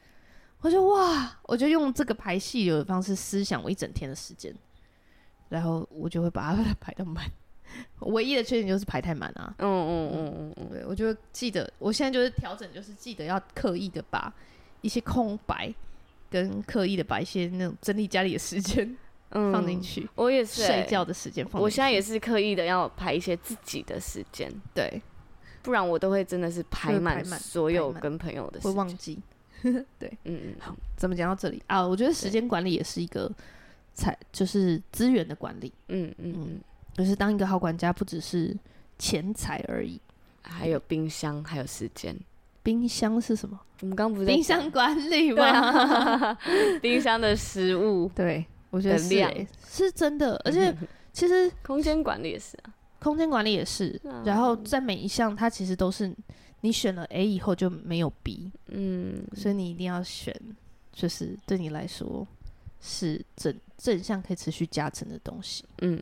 [0.62, 4.52] 我就哇，我就用这个排细流的方式思想我一整天的时间，
[5.50, 7.24] 然后我就会把它 排到满。
[8.00, 9.54] 唯一的缺点就是排太满啊。
[9.60, 14.34] 嗯嗯嗯嗯嗯，对，我就记得，我现在就是调整，就是记得要刻意的把
[14.82, 15.74] 一些空白
[16.30, 18.98] 跟刻意的把一些那种整理家里的时间。
[19.32, 20.08] 嗯，放进去。
[20.16, 21.62] 我也是、欸、睡觉的时间放。
[21.62, 25.02] 我现在也是刻意的要排一些自己的时间，对，
[25.62, 29.20] 不然我都会真的是排满所有跟朋友的时间，会忘记。
[30.00, 30.56] 对，嗯嗯。
[30.60, 31.86] 好，怎么讲到这里啊？
[31.86, 33.30] 我觉得时间管理也是一个
[33.94, 35.74] 才，就是资源的管理。
[35.90, 36.62] 嗯嗯嗯，
[36.98, 38.58] 就是当一个好管家，不只是
[38.98, 40.02] 钱财而已，
[40.42, 42.16] 还有冰箱，还有时间。
[42.64, 43.60] 冰箱是什么？
[43.82, 45.46] 我们刚不是冰箱管理 吗？
[45.46, 46.38] 啊、
[46.82, 48.46] 冰箱的食物， 对。
[48.70, 50.76] 我觉得是、欸、是真的， 而且
[51.14, 54.00] 其实空间管理也是啊，空间管理也是。
[54.26, 56.14] 然后在每一项，它其实都是
[56.60, 60.36] 你选了 A 以后就没有 B，嗯，所以你一定要选，
[60.92, 62.28] 就是对你来说
[62.82, 65.98] 是正正向可以持续加成的东西，嗯，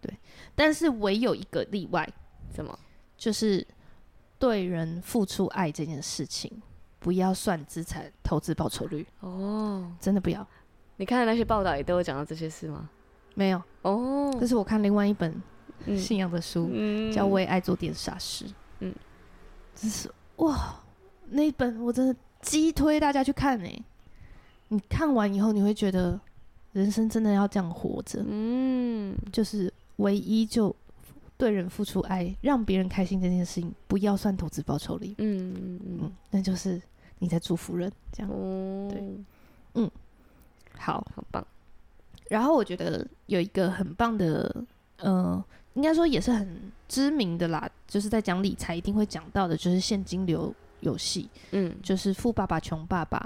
[0.00, 0.16] 对。
[0.54, 2.08] 但是唯有一个例外，
[2.54, 2.78] 什么？
[3.16, 3.66] 就是
[4.38, 6.50] 对人付出爱这件事情，
[6.98, 10.46] 不要算资产投资报酬率哦，真的不要。
[10.96, 12.88] 你看的那些报道也都有讲到这些事吗？
[13.34, 15.40] 没有哦，这是我看另外一本
[15.96, 18.44] 信仰的书，嗯、叫《为爱做点傻事》。
[18.80, 18.94] 嗯，
[19.76, 20.80] 这是哇，
[21.30, 23.84] 那一本我真的激推大家去看呢、欸。
[24.68, 26.20] 你看完以后，你会觉得
[26.72, 28.24] 人生真的要这样活着。
[28.26, 30.74] 嗯，就是唯一就
[31.36, 35.14] 对人付出爱，让别人开心这件事情，不要算投资报酬率。
[35.18, 36.82] 嗯嗯嗯，那就是
[37.20, 38.32] 你在祝福人，这样。
[38.32, 39.02] 哦、对，
[39.74, 39.90] 嗯。
[40.80, 41.44] 好，好棒。
[42.28, 44.64] 然后我觉得有一个很棒的，
[44.98, 51.28] 呃，应该说也是很知名的啦，就是在讲理财一定会讲到的，就是现金流游戏。
[51.50, 53.18] 嗯，就是《富爸爸穷爸爸》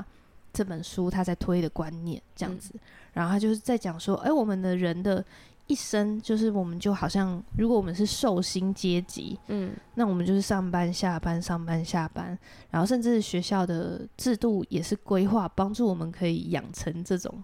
[0.53, 2.71] 这本书他在推的观念这样子。
[2.75, 2.81] 嗯、
[3.13, 5.23] 然后他就是在讲说，哎、欸，我们的人的
[5.67, 12.39] 一生，就是我们就好像，如果我们是寿星阶级，嗯，那我们就是上班下班上班下班，
[12.71, 17.43] 然后甚至学校的制度也是规划帮助我们可以养成这种。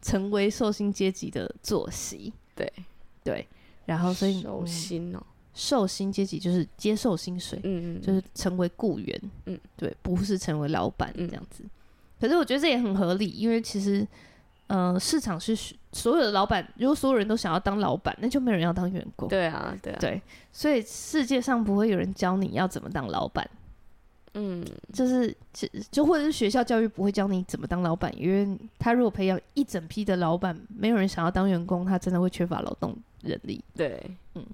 [0.00, 2.70] 成为寿星阶级的作息，对。
[3.24, 3.46] 对，
[3.86, 11.62] 然后所以寿星哦，嗯、受薪阶级就是接受薪水，嗯嗯，就是成为雇员，嗯，对，不是成为老板这样子。
[11.62, 11.70] 嗯、
[12.20, 14.04] 可是我觉得这也很合理，因为其实，
[14.72, 15.54] 呃，市场是
[15.92, 19.28] 所有的老板，如果所有人都想要当老板，那就没有人要当员工。
[19.28, 23.46] 对啊，对啊，对，所以世界上不会有人教你要怎么当老板。
[24.32, 33.62] 嗯，就是就就或者是学校教育不会教你怎么当老板，因为他如果培养一整批的老板，没有人想要当员工，他真的会缺乏劳动人力。
[33.74, 34.02] 对，
[34.36, 34.46] 嗯，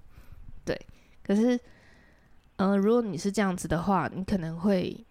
[0.64, 0.76] 对。
[1.22, 1.54] 可是，
[2.56, 5.06] 嗯、呃，如果你是这样子的话，你可能会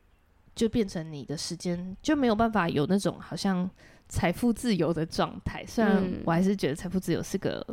[0.54, 3.70] 就变成你的时间就没有办法有那种好像。
[4.10, 7.66] 财富自由的状态，虽然我还是觉得财富自由是个、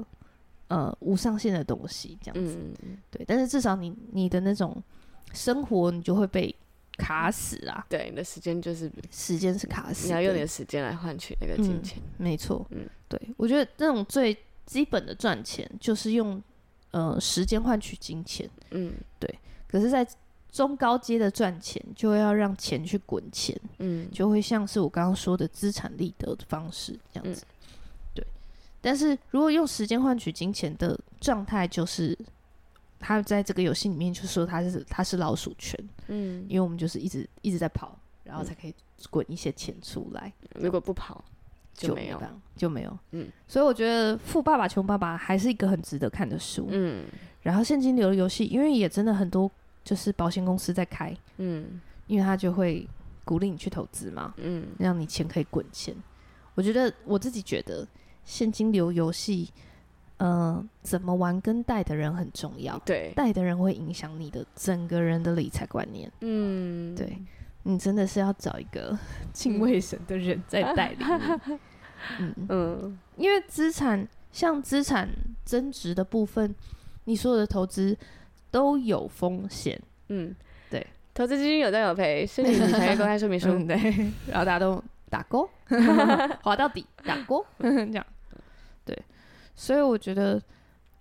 [0.69, 3.25] 嗯、呃无上限的东西，这样子，嗯、对。
[3.25, 4.83] 但是至少你你的那种
[5.33, 6.55] 生活，你就会被
[6.97, 7.87] 卡死啊。
[7.89, 11.99] 对，你的时间就是时间是卡死，你要用你的时间来换取那个金钱。
[11.99, 13.21] 嗯、没错，嗯，对。
[13.37, 16.43] 我觉得这种最基本的赚钱就是用
[16.91, 19.39] 呃时间换取金钱，嗯，对。
[19.67, 20.07] 可是，在
[20.55, 27.75] 中高阶的赚钱，就要让钱去滚钱，嗯，就会像是我刚刚说的资产利得的方式这样子，嗯、
[28.15, 28.27] 对。
[28.81, 32.17] 但是如果用时间换取金钱的状态，就是
[33.01, 38.75] 他在这个游戏里面就说他是他是老鼠圈，嗯，因为我们就是一直一直在跑，然后才可以
[39.11, 40.33] 滚一些钱出来。
[40.55, 41.25] 如果不跑
[41.75, 42.23] 就没有，
[42.55, 43.29] 就没有，嗯。
[43.49, 47.07] 所以我觉得《富爸爸穷爸爸》还是一个很值得看的书，嗯。
[47.43, 49.51] 然后现金流的游戏，因为也真的很多。
[49.85, 52.89] 就是保险公司在开，嗯，因为他就会
[53.23, 55.95] 鼓励你去投资嘛，嗯，让你钱可以滚钱。
[56.55, 57.87] 我觉得我自己觉得
[58.25, 59.51] 现金流游戏，
[60.17, 67.19] 呃，怎么玩跟带的人很重要，对，带的人会影响你的整个人的理财观念，嗯，对，
[67.65, 68.99] 你真的是要找一个
[69.35, 71.59] 敬畏神的人在带领你，
[72.21, 75.09] 嗯嗯，因为资产像资产
[75.45, 76.55] 增值的部分，
[77.05, 77.95] 你所有的投资。
[78.55, 79.77] 都有风险，
[80.11, 80.33] 嗯，
[80.71, 83.75] 对，投资基金有赚有赔，申请产业公开说明书，嗯， 对，
[84.29, 85.51] 然后大家都打勾，
[86.41, 88.07] 滑到底打勾， 这样，
[88.85, 88.97] 对，
[89.57, 90.41] 所以我觉得，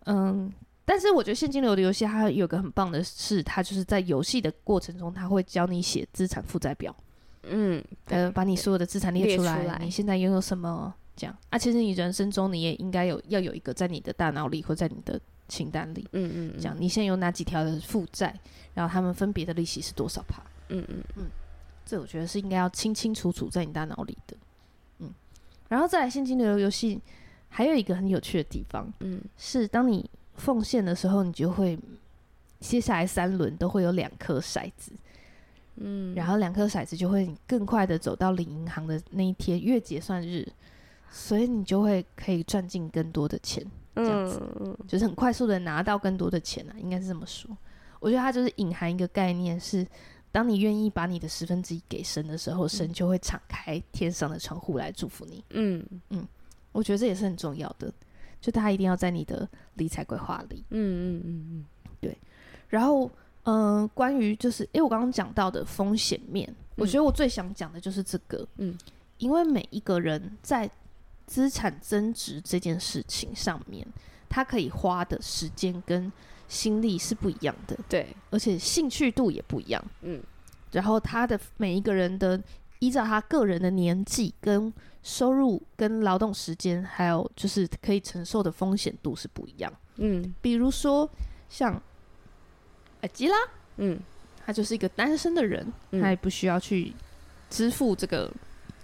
[0.07, 0.51] 嗯，
[0.83, 6.95] 但是我觉得现金流的游戏它有个很棒的是，它就是在游戏的过程中，它会教你写资产负债表，
[7.43, 9.77] 嗯，呃，把你所有的资产列出来，出来。
[9.79, 11.37] 你现在拥有什么，这样。
[11.51, 15.21] 啊，其实你人生中你也应该有要有一个在你的大脑里或在你的。
[15.47, 18.33] 清单里，嗯嗯，讲你现在有哪几条的负债，
[18.73, 20.41] 然后他们分别的利息是多少趴？
[20.69, 21.25] 嗯嗯嗯，
[21.85, 24.37] 这我觉得是应该要清清楚楚在你大脑里的，
[24.99, 25.13] 嗯，
[25.67, 26.99] 然后再来现金流游戏，
[27.49, 31.77] 还有一个很有趣的地方，嗯，是当你奉献的时候，你就会
[32.59, 34.91] 接下来三轮都会有两颗骰子，
[35.75, 40.47] 嗯，然后两颗骰子就会更快的走到领银行的那一天月结算日，
[41.11, 43.63] 所以你就会可以赚进更多的钱。
[43.95, 44.41] 这样子，
[44.87, 47.55] 就是很快速的拿到更多的钱啊，应该是这么说。
[47.99, 49.87] 我觉得它就是隐含一个概念，是
[50.31, 55.43] 当你愿意把你的十分之一给神的时候，神就会敞开天上的窗户来祝福你。
[55.51, 56.27] 嗯嗯，
[56.71, 57.93] 我觉得这也是很重要的，
[58.41, 60.65] 就大家一定要在你的理财规划里。
[60.71, 61.65] 嗯嗯嗯嗯，
[62.01, 62.17] 对。
[62.67, 63.09] 然后，
[63.43, 68.45] 嗯、呃，关于就是，因为我刚刚讲到的风险面，我觉得我最想讲的就是这个。
[68.57, 68.75] 嗯，
[69.19, 70.69] 因为每一个人在
[71.25, 73.87] 资产增值这件事情上面，
[74.29, 76.11] 他可以花的时间跟
[76.47, 80.21] 心力是不一样的，对，而且兴趣度也不一样，嗯，
[80.71, 82.39] 然后他的每一个人的
[82.79, 91.09] 依照他个人的年纪、跟收入、跟劳动时间，还有就是可以承受的风险度是不一样，嗯，比如说
[91.49, 91.81] 像
[93.01, 93.35] 阿基拉，
[93.77, 93.99] 嗯，
[94.45, 96.93] 他就是一个单身的人，嗯，他也不需要去
[97.49, 98.31] 支付这个。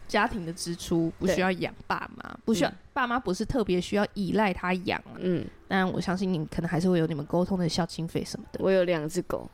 [0.10, 5.16] 家庭的支出不需要养爸妈，不需要、嗯、爸妈不是特别需要依赖他养、啊。
[5.20, 8.60] 嗯，但我相信你可能还是会有你们沟通的孝亲费什么的。
[8.62, 9.48] 我有两只狗。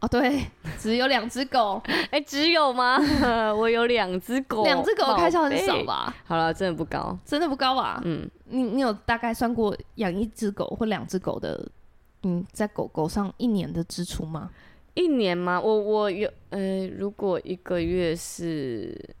[0.00, 0.42] 哦，对，
[0.80, 1.80] 只有两只狗。
[1.86, 2.98] 哎、欸，只有吗？
[3.54, 4.64] 我有两只狗。
[4.64, 6.14] 两只狗开销很少吧？
[6.24, 8.00] 好了，真的不高，真的不高吧？
[8.04, 11.68] 嗯，你你有大概算过养一只狗或两只狗的，
[12.22, 14.50] 嗯，在狗狗上一年的支出吗？
[14.94, 15.60] 一年吗？
[15.60, 19.14] 我我有，呃，如果一个月是。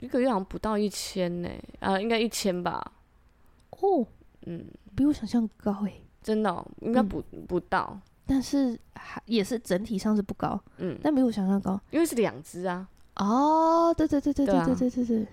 [0.00, 1.48] 一个月好像不到一千呢，
[1.78, 2.82] 啊，应该一千吧。
[3.70, 4.06] 哦，
[4.46, 12.86] 嗯，比我想象高诶，真的、喔，应该不、嗯、不到，但是还也是整体上是不高，嗯，但比我想象高，因为是两只啊。
[13.16, 15.26] 哦，对对对对对对对对对，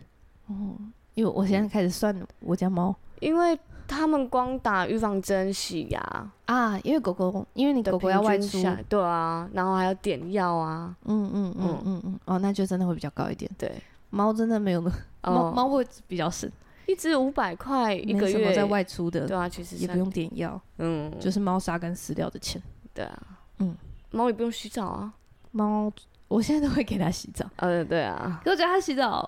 [0.47, 0.76] 哦，
[1.13, 3.57] 因为我现在开始算我家猫，因为
[3.88, 6.32] 他们光打预防针、洗牙。
[6.45, 8.57] 啊，因为狗狗，因为你狗狗要外出，
[8.88, 11.82] 对啊，然后还要点药啊，嗯嗯嗯。
[11.86, 13.72] 嗯嗯，哦，那就真的会比较高一点，对。
[14.10, 14.91] 猫真的没有那
[15.32, 16.49] 猫猫会比较省，
[16.86, 18.53] 一只五百块一个月。
[18.53, 22.62] 在外出的，对啊，其实也不用点药，嗯，就是猫砂跟饲料的钱，
[22.93, 23.22] 对啊，
[23.60, 23.76] 嗯，
[24.12, 25.14] 猫也不用洗澡啊，
[25.51, 25.91] 猫
[26.28, 27.49] 我现在都会给它洗澡。
[27.58, 28.41] 呃，对啊。
[28.43, 29.28] 可我觉得它洗澡，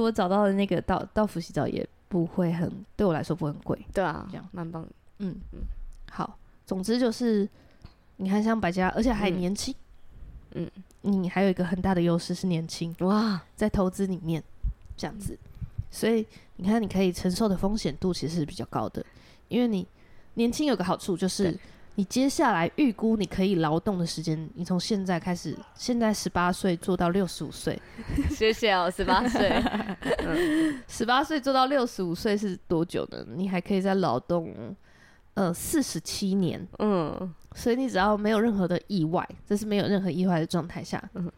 [0.00, 3.78] 我找到的那个道道府洗澡也不会很，对我来说不会很贵。
[3.92, 4.48] 对啊，这样。
[4.52, 4.88] 蛮棒的。
[5.18, 5.34] 嗯。
[5.52, 5.60] 嗯，
[6.10, 7.48] 好，总之就是
[8.16, 9.74] 你看像百家，而且还年轻。
[9.74, 9.87] 嗯，
[11.02, 14.42] 你还有一个很大的优势是年轻哇，在投资里面
[14.96, 15.38] 这样子，
[15.90, 16.26] 所以
[16.56, 19.04] 你看你可以承受的风险度其实是比较高的，
[19.48, 19.86] 因为你
[20.34, 21.58] 年轻有个好处就是。
[21.98, 27.76] 你接下来预估你可以劳动的时间，你从现在开始，现在十八岁做到六十五岁，
[28.30, 29.50] 谢谢哦，十八岁，
[30.86, 33.26] 十八岁做到六十五岁是多久呢？
[33.34, 34.54] 你还可以再劳动，
[35.38, 41.30] 呃，四十七年，嗯，所以你只要没有任何的意外，这是没有任何意外的状态下，嗯，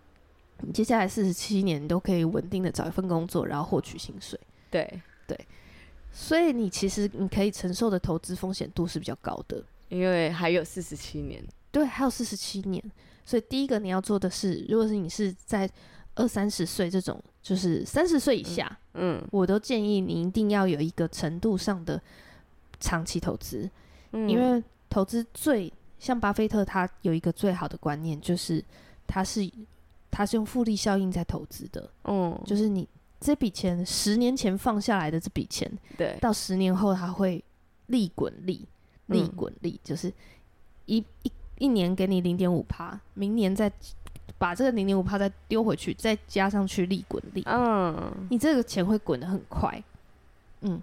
[0.63, 4.41] 你接下来四十七年你都可以稳定的找一份工作，然后获取薪水，
[4.71, 5.03] 对。
[5.27, 5.39] 对，
[6.11, 9.63] 所以你其实你可以承受的投资风险度是比较高的。
[9.89, 11.41] 因为还有四十七年，
[11.71, 12.83] 对，还有四十七年，
[13.25, 15.71] 所以第一个你要做的是，如果是你是在
[16.17, 22.03] 二三十岁这种，就是三十岁以下，嗯，嗯，我都建议你一定要有一个程度上的
[22.81, 23.71] 长期投资，
[24.13, 28.65] 嗯，因为投资最像巴菲特，他有一个最好的观念，就是
[29.07, 29.51] 他是
[30.11, 32.89] 他是用复利效应在投资的，嗯，就是你
[33.21, 37.43] 这笔钱十年前放下来的这笔钱，对，到十年后它会
[37.87, 38.67] 利滚利。
[39.07, 40.13] 利滚利就是
[40.87, 43.69] 一一一年给你零点五趴，明年再
[44.39, 47.43] 把这个零点五帕再丢回去，再加上去利滚利。
[47.47, 49.83] 嗯，你这个钱会滚得很快。
[50.61, 50.81] 嗯，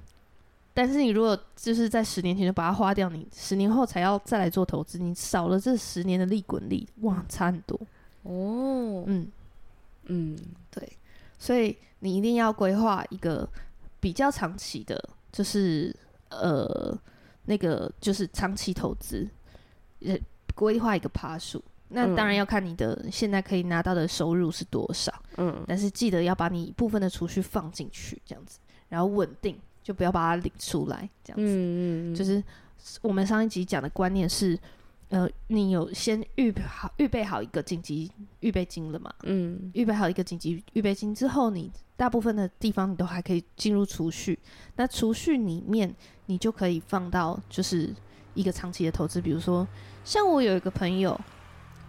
[0.78, 7.75] 但是你如果就是在十年前就把它花掉，你十年后才要再来做投资，你少了这十年的利滚利，哇，差很多。
[8.21, 9.28] 哦，嗯
[10.05, 10.38] 嗯，
[10.69, 10.88] 对，
[11.39, 13.49] 所以你一定要规划一个
[13.99, 15.95] 比较长期的，就是
[16.30, 16.95] 呃。
[17.49, 19.25] 那个就是长期投资，
[20.01, 20.17] 呃，
[20.53, 21.63] 规划一个趴数。
[21.88, 25.13] 那当然要看你的现在可以拿到的收入是多少。
[25.38, 28.59] 嗯，但是记得要把你一部分的储蓄放进去，这样子，
[28.89, 29.57] 然后稳定，
[29.88, 31.53] 就不要把它领出来，这样子。
[31.55, 32.43] 嗯嗯，就是
[33.01, 34.59] 我们上一集讲的观念是，
[35.09, 38.11] 呃，你有先预备好预备好一个紧急
[38.41, 39.13] 预备金了嘛？
[39.23, 44.38] 嗯，预备好一个紧急预备金之后，你大部分的地方你都还可以进入储蓄。
[44.75, 45.95] 那储蓄里面。
[46.29, 47.95] 你就可以放到就是
[48.33, 49.65] 一个长期的投资，比如说
[50.03, 51.17] 像我有一个朋友，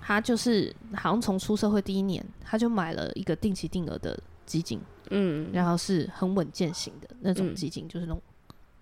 [0.00, 4.16] 他就是好像从出社会第一年，他就买了一个定期定额的
[4.48, 4.80] 基金，
[5.10, 8.20] 嗯，然后是很稳健型的那种基金，嗯、就是那种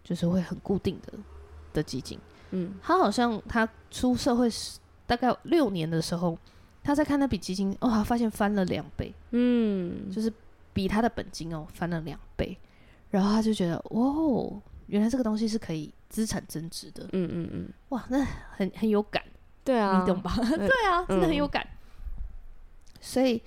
[0.04, 1.12] 就是会很固定的
[1.72, 2.18] 的基金，
[2.52, 4.48] 嗯，他好像他出社会
[5.06, 6.38] 大概六年的时候，
[6.82, 10.32] 他在看那笔基金，哦，他发现翻了两倍，嗯，就是
[10.72, 12.56] 比他的本金哦翻了两倍，
[13.10, 14.62] 然后他就觉得哦。
[14.88, 19.20] 原来这个东西是可以资产增值的，嗯嗯嗯，哇，那很很有感，
[19.64, 20.32] 对啊，你懂吧？
[20.38, 20.68] 对。
[20.88, 21.66] 啊，真的很有感。
[21.66, 23.42] 嗯、所以，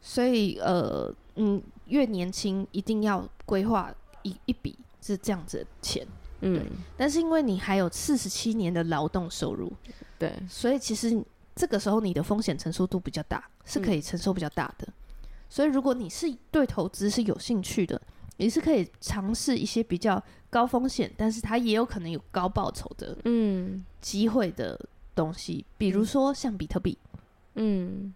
[0.00, 6.06] 所以呃，嗯，越年轻一定要规划一一笔是这样子的钱，
[6.40, 6.64] 嗯，
[6.96, 9.72] 但是因为你还有四十七年的劳动收入，
[10.18, 11.22] 对，所以其实
[11.54, 14.86] 这个时候你的风险承受度比较大，是可以承受比较大的。
[14.86, 14.92] 嗯、
[15.48, 18.00] 所以如果你是对投资是有兴趣的。
[18.36, 23.84] 你是可以尝试一些比较高风险，但是它也有可能有高报酬的嗯。
[24.00, 24.80] 机会的
[25.14, 26.96] 东西，比如说像比特币，
[27.56, 28.14] 嗯，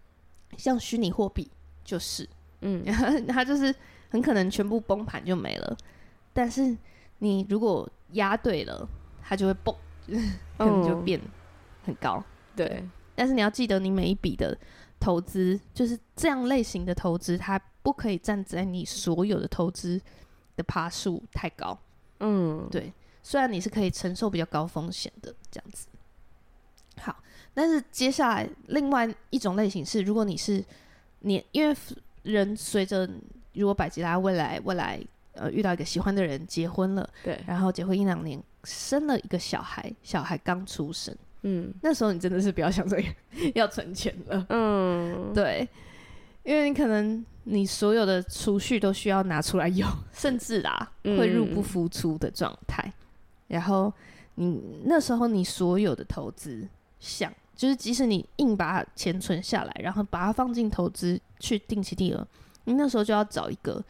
[0.57, 1.47] 像虚拟货币
[1.83, 2.27] 就是，
[2.61, 2.83] 嗯，
[3.27, 3.73] 它就是
[4.09, 5.77] 很可能全部崩盘就没了，
[6.33, 6.75] 但是
[7.19, 8.87] 你如果压对了，
[9.21, 9.75] 它就会蹦，
[10.57, 11.19] 可能就变
[11.83, 12.23] 很高，
[12.55, 12.83] 对。
[13.15, 14.57] 但是你要记得，你每一笔的
[14.99, 17.61] 投资就是这样类型的投资，它。
[17.85, 20.01] 不可以站在你所有的投资
[20.55, 21.77] 的趴数太高，
[22.19, 22.91] 嗯，对。
[23.21, 25.85] 虽然你是可以承受比较高风险的这样子，
[26.99, 27.15] 好，
[27.53, 30.65] 但是接下来另外一种类型是，如果你是
[31.19, 31.77] 你，因为
[32.25, 33.09] 人随着
[33.53, 34.99] 如果百吉拉未来未来
[35.33, 43.01] 呃遇到一个喜欢的人结婚了，对，然后结婚一两年生了一个小孩，小孩刚出生，嗯，那时候你真的是不要想着
[43.55, 45.67] 要存钱了，嗯，对，
[46.43, 47.23] 因为你可能。
[47.47, 52.83] 你所有的储蓄都需要拿出来用， 甚至啊会入不敷出的状态。
[52.87, 52.93] 嗯、
[53.49, 53.93] 然后
[54.33, 56.67] 你那时候你所有的投资，
[56.99, 62.27] 想就是即使你硬把钱存下来，然后把它放进投资去定期定额，
[62.65, 63.83] 你那时候就要找一个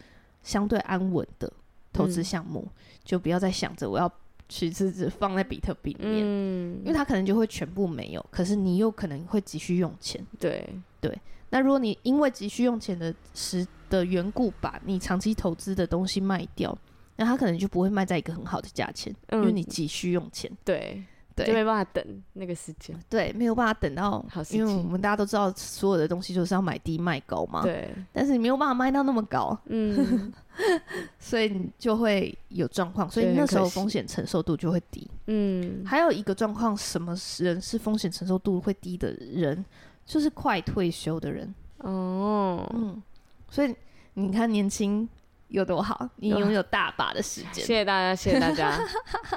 [0.43, 1.51] 相对安稳的
[1.91, 2.71] 投资项目，嗯、
[3.03, 4.11] 就不要再想着我要
[4.47, 10.23] 去只只放在比特币里面，嗯、因为它可能就会全部没有，可是你又可能会急需用钱。
[10.39, 10.67] 对
[11.01, 11.17] 对。
[11.51, 16.77] 那如果你因为急需用钱的时的缘故，把你长期投资的东西卖掉，
[17.15, 20.51] 那它可能就不会卖在一个很好的价钱，嗯、因为你急需用钱。
[20.65, 21.01] 对
[21.35, 30.31] 对，就没办法等那个时间，对，没有办法等到，因为我们大家都知道，所有的东西就是要买低卖高嘛，对，但是你没有办法卖到那么高，嗯，
[31.19, 39.65] 所以你就会有状况，所以那时候风险承受度就会低，嗯，还有一个状况，什么人是风险承受度会低的人，
[40.05, 43.03] 就是快退休的人，哦，嗯，
[43.49, 43.75] 所以
[44.13, 45.07] 你看年轻。
[45.49, 46.09] 有多好？
[46.15, 47.63] 你拥有大把的时间。
[47.63, 48.75] 谢谢大家，谢谢大家。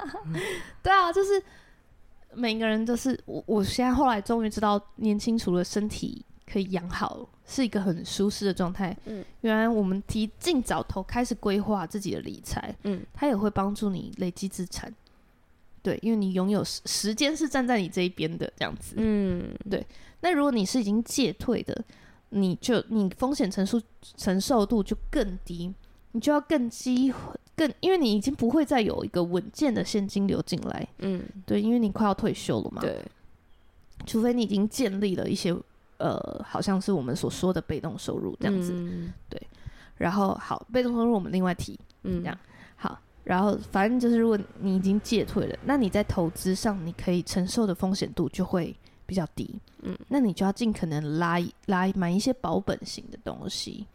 [0.81, 1.41] 对啊，就是
[2.33, 3.43] 每个人都是我。
[3.45, 8.95] 我现在后来终于知道，年轻除了身体可以养好，是一个很舒适的状态。
[9.05, 14.93] 嗯，原来我们提尽早头开始规划自己的理财，嗯，它也会帮助你累积资产。
[15.81, 18.95] 对，因为你拥有时时间是站在你这一边的，这样子。
[18.97, 19.85] 嗯，对。
[20.21, 21.83] 那如果你是已经戒退的，
[22.29, 23.81] 你就你风险承受
[24.17, 25.73] 承受度就更低。
[26.11, 27.13] 你就要更机
[27.59, 33.03] 更，因为你已经不会再有一个稳健的现金流进来，嗯，对，因为你快要退休了嘛，对，
[34.05, 35.53] 除非你已经建立了一些，
[35.97, 39.41] 呃，好像是我们所说的被动收入这样子，嗯、对，
[39.97, 42.37] 然后好，被动收入我们另外提，嗯，这样。
[42.77, 48.73] 好，然后反正就是如果你已经戒退了，那你在投资上你可以承受的风险度就会
[49.05, 53.85] 比较低，嗯，那你就要尽可能拉拉买一些保本型的东西，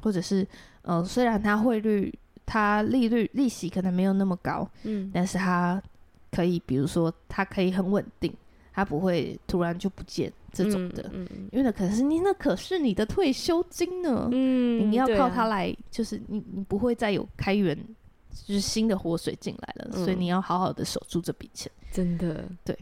[0.00, 0.46] 或者是。
[0.82, 2.10] 呃，虽然它汇率、
[2.50, 5.80] 它利率、利息可能没有那么高，嗯，但是它
[6.32, 8.34] 可以，比如说，它可以很稳定，
[8.72, 17.78] 它不会突然就不见这种的，嗯嗯、因为那可是你那可是你的退休金呢，嗯，你要靠它来，就是你你不会再有开源，
[18.32, 22.76] 就是新的活水进来了，嗯、所以你要好好的守住这笔钱，真的，对，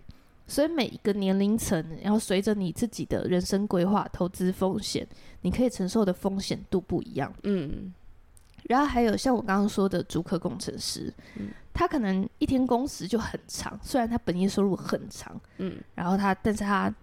[0.46, 5.06] 所以每一个年龄层，然后随着你自己的人生规划、投资风险。
[5.42, 7.94] 你可以承受的风险度不一样，嗯，
[8.68, 16.94] 然后还有像我刚刚说的主科工程师，嗯，他可能一天工时就很长，虽然他本业收入很长，嗯，然后他，但是他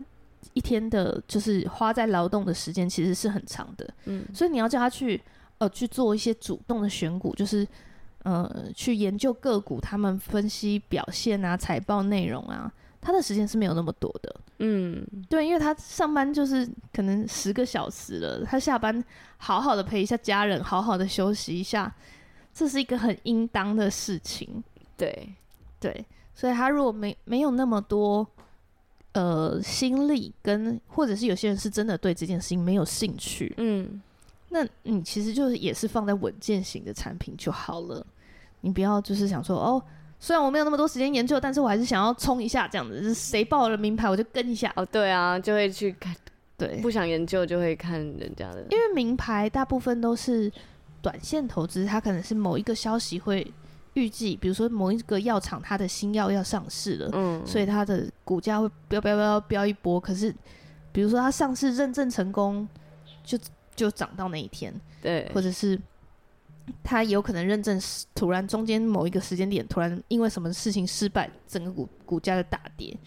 [0.53, 5.21] 一天的就是花在劳动的时间其实是很长的，嗯，所以你要叫他去
[5.57, 7.67] 呃去做一些主动的选股，就是
[8.23, 12.71] 呃去研究个股，他们分析表现啊，财报内容啊。
[13.05, 19.03] 他的时间是没有那么多的，嗯，对，因为他上班就是可能十个小时了，他下班
[19.37, 21.93] 好好的陪一下家人，好好的休息一下，
[22.51, 24.63] 这是一个很应当的事情，
[24.97, 25.29] 对，
[25.79, 26.03] 对，
[26.33, 28.27] 所以他如果没没有那么多
[29.11, 34.01] 呃心力跟，或者是有些人是真的对这件事情没有兴趣，嗯，
[34.49, 38.03] 那你其实就是也是放在稳健型的产品就好了，
[38.61, 39.79] 你不要就是想说哦。
[40.19, 42.99] 虽然我没有那么多时间研究，但是我还是想要冲一下这样子。
[42.99, 44.71] 就是谁报了名牌，我就跟一下。
[44.75, 46.15] 哦，对啊，就会去看。
[46.57, 48.65] 对，不想研究就会看人家的。
[48.71, 50.51] 因为名牌大部分都是
[51.01, 53.45] 短线投资，它可能是某一个消息会
[53.93, 59.99] 预计，比如说某一个药厂它的新药要上市了，嗯，所以它的股价会飙飙飙飙一波。
[59.99, 60.33] 可是，
[60.93, 62.65] 比如说它上市认证成功，
[63.23, 63.37] 就
[63.75, 65.79] 就涨到那一天，对，或者是。
[66.83, 67.79] 他有可能认证，
[68.13, 72.97] 突然中间某一个时间点，突然因为什么事情失败，整个股股价的大跌。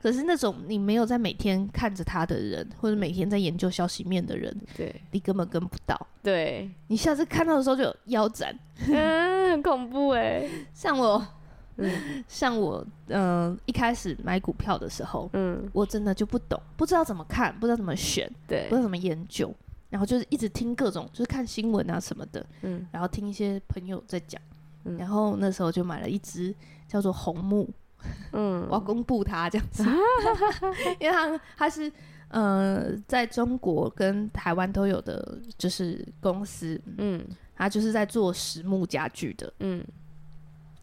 [0.00, 5.98] 可是那种你没有在每天看着他的人，或者每天在研究消息面的人，对，你根本跟不到。
[6.22, 8.54] 对， 你下次看到的时候就腰斩，
[8.86, 10.46] 嗯，很恐怖哎。
[10.74, 11.26] 像我，
[11.76, 19.50] 嗯，像我，嗯、呃，一开始买股票的时候，嗯，我真的就不懂，不知道怎么看，不知道怎么选，对，不知道怎么研究。
[19.94, 24.42] 然后就是一直听各种，就是看新闻啊什么的，嗯，然后听一些朋友在讲，
[24.82, 26.52] 嗯，然后那时候就买了一只
[26.88, 27.70] 叫做红木，
[28.32, 29.84] 嗯， 我要公布它这样子，
[30.98, 31.92] 因为它它是
[32.26, 37.24] 呃在中国跟台湾都有的，就是公司，嗯，
[37.54, 39.78] 它就是在做实木家具的，嗯，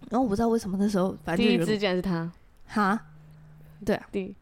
[0.09, 2.32] 然后我不知道为什么那时候，反正第一支竟然是它，
[2.66, 3.07] 哈，
[3.84, 4.34] 对啊，第。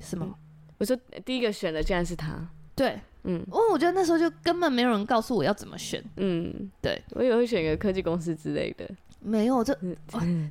[0.00, 0.32] 什么？
[0.78, 3.00] 我说第一个选的竟然是它，对。
[3.28, 6.02] 嗯，我我觉得那时候就根本没有人告诉我要怎么选。
[6.16, 8.88] 嗯，对，我以为会选一个科技公司之类的。
[9.20, 9.74] 没有，就、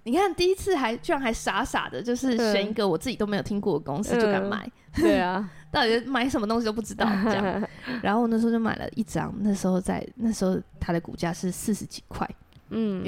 [0.03, 4.69] 你看第一次还居然还傻傻的，就是选一个我自己都没有听过的公司就敢买。
[4.97, 7.69] 嗯、对啊， 到底买什么东西都不知道这样。
[8.03, 12.29] 然后那时候就买了一张，那时候在那时候它的股价是四十几块。
[12.71, 13.05] 嗯，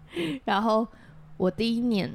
[0.46, 0.86] 然后
[1.36, 2.10] 我第一年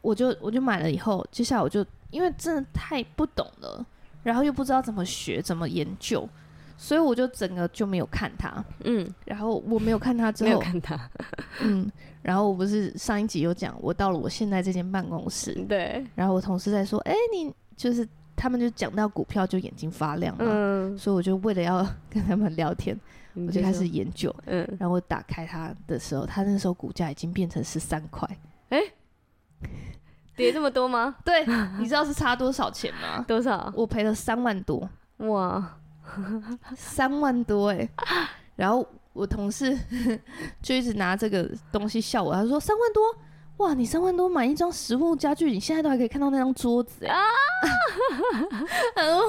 [0.00, 3.84] 我就我就买了以后，接下来我就因为真的太不懂了。
[4.22, 6.28] 然后又不知道怎么学，怎么研究，
[6.76, 8.64] 所以我就整个就没有看他。
[8.84, 11.10] 嗯，然后我没有看他之后，没有看它。
[11.62, 11.90] 嗯，
[12.22, 15.54] 然后我不是上一集有讲，我到了我现在这间办公室。
[15.68, 16.04] 对。
[16.14, 18.06] 然后我同事在说：“哎，你就是
[18.36, 20.98] 他们就讲到股票就眼睛发亮嘛。”嗯。
[20.98, 22.98] 所以我就为了要跟他们聊天，
[23.34, 24.34] 我就开始研究。
[24.46, 24.66] 嗯。
[24.78, 28.28] 然后我打开它的时候，它那时候股价已经变成十三块。
[28.70, 28.80] 哎。
[30.40, 31.14] 跌这么多吗？
[31.24, 31.44] 对，
[31.78, 33.24] 你知道是差多少钱吗？
[33.28, 33.72] 多少？
[33.76, 34.88] 我赔了三万多。
[35.18, 35.76] 哇，
[36.74, 37.88] 三万多哎！
[38.56, 39.78] 然后我同事
[40.62, 43.02] 就一直拿这个东西笑我，他说三万多。
[43.58, 47.14] 哇，你三万多买一张实木家具，你现在都还可以看到那张桌子啊，
[48.96, 49.22] 很坏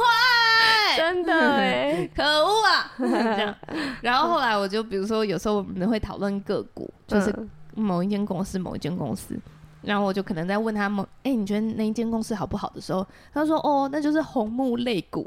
[0.91, 2.91] 坏，真的哎，可恶啊！
[2.97, 3.05] 这
[3.43, 3.55] 样，
[4.01, 7.33] 然后后来我就比如说有时候我们会讨论个股，就是
[7.75, 9.37] 某一间公司，某一间公司，
[9.81, 15.25] 然后我就可能在问他们，哎、欸，你觉得那一间公司好不好的时候，他说哦，那就是红木肋骨。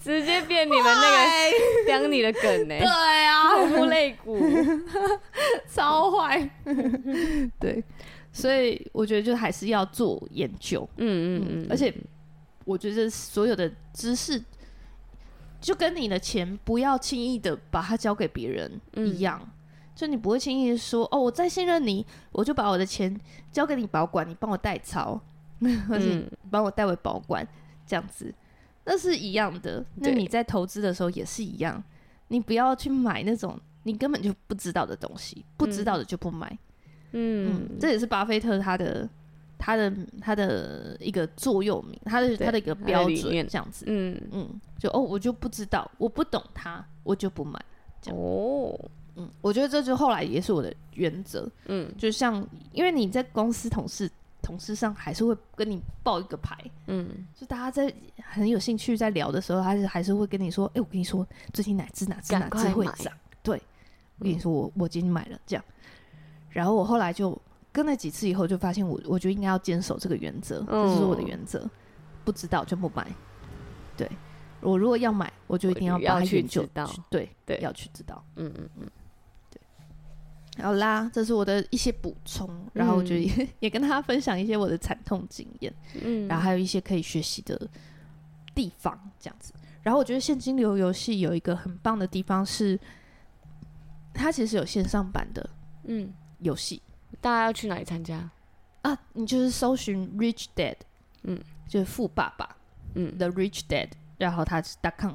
[0.00, 2.78] 直接变你们那个讲你的梗呢？
[2.78, 4.40] 对啊，红木肋骨
[5.68, 6.50] 超坏。
[7.60, 7.84] 对，
[8.32, 10.88] 所以我觉得就还是要做研究。
[10.96, 11.94] 嗯嗯嗯，而且
[12.64, 14.42] 我觉得所有的知识，
[15.60, 19.38] 就跟你的钱不要轻易的把它交给别人一样。
[20.02, 23.16] 就你不会轻易说哦，我再信任你，我就把我的钱
[23.52, 25.20] 交给你保管，你帮我代操，
[25.88, 26.04] 或者
[26.50, 27.46] 帮我代为保管
[27.86, 28.34] 这样子。
[28.84, 31.80] 那是一样的，那你在投资的时候也是一样，
[32.26, 36.50] 你不要去买那种你根本就不知道的东西，不知道的就不买。
[37.12, 39.08] 嗯，嗯，这也是巴菲特他的
[39.56, 43.84] 他的他的一个座右铭，他的他的一个标准，这样子。
[43.86, 47.64] 嗯嗯，就哦，我就不知道，我不懂他，我就不买。
[48.10, 48.76] 哦，
[49.16, 51.48] 嗯，我觉得这就后来也是我的原则。
[51.66, 54.10] 嗯，就像因为你在公司同事。
[54.44, 56.58] 同事上还是会跟你报一个牌，
[56.88, 63.14] 嗯，就大家在很有兴趣在聊的时候，还是还是会跟你说，哎、欸，我跟你说，最近哪只哪只哪只会涨？
[63.40, 63.54] 对，
[64.18, 65.64] 我跟你说，我我今天买了这样，
[66.50, 67.40] 然后我后来就
[67.70, 71.64] 跟了几次以后，就发现我我觉得应该要坚守这个原则，这、嗯、是我的原则，
[72.24, 73.06] 不知道就不买。
[73.96, 74.10] 对，
[74.60, 78.90] 我如果要买，我就一定要把它研究到，对对，要去知道，嗯嗯嗯。
[80.58, 85.72] 好啦，这是我的一些补充，然后我觉得也、嗯、 也跟大家分享一些我的惨痛经验，
[86.02, 87.58] 嗯，然后还有一些可以学习的
[88.54, 89.54] 地方，这样子。
[89.82, 92.78] 然后我觉得现金流游戏有一个很棒的地方是，
[94.12, 95.50] 它其实有线上版的，
[95.84, 96.82] 嗯，游戏。
[97.20, 98.30] 大家要去哪里参加
[98.82, 98.96] 啊？
[99.14, 100.76] 你就是搜寻 Rich Dad，
[101.22, 102.56] 嗯，就是富爸爸，
[102.94, 103.88] 嗯，The Rich Dad，
[104.18, 105.14] 然后他是 .com，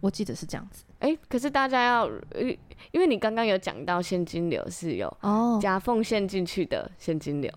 [0.00, 0.84] 我记得是这样子。
[1.00, 2.10] 哎、欸，可是大家要，
[2.90, 7.52] 因为你刚刚有讲到现金流是有哦，夹缝陷进去的现金流，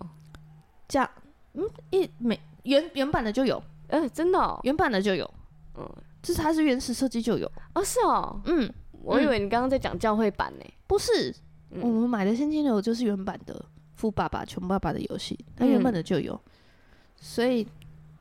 [0.86, 1.10] 夹
[1.54, 5.28] 嗯一每原原版的就有，呃，真的、哦、原版的就有，
[5.76, 5.84] 嗯，
[6.22, 7.50] 就是它是原始设计就有。
[7.74, 8.72] 哦，是哦，嗯，
[9.02, 11.34] 我以为你刚刚在讲教会版呢，不是，
[11.70, 13.54] 嗯、我们买的现金流就是原版的
[13.96, 16.50] 《富爸爸穷爸爸》的游戏，它原本的就有，嗯、
[17.16, 17.66] 所以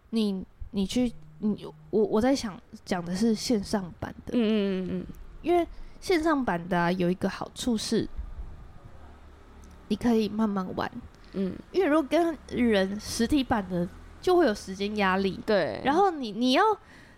[0.09, 1.13] 你你去。
[1.41, 1.57] 嗯，
[1.89, 5.05] 我我在想讲的是线上版的，嗯嗯嗯嗯，
[5.41, 5.67] 因为
[5.99, 8.07] 线上版的、啊、有一个好处是，
[9.87, 10.89] 你可以慢慢玩，
[11.33, 13.87] 嗯，因为如果跟人实体版的
[14.21, 16.63] 就会有时间压力，对，然后你你要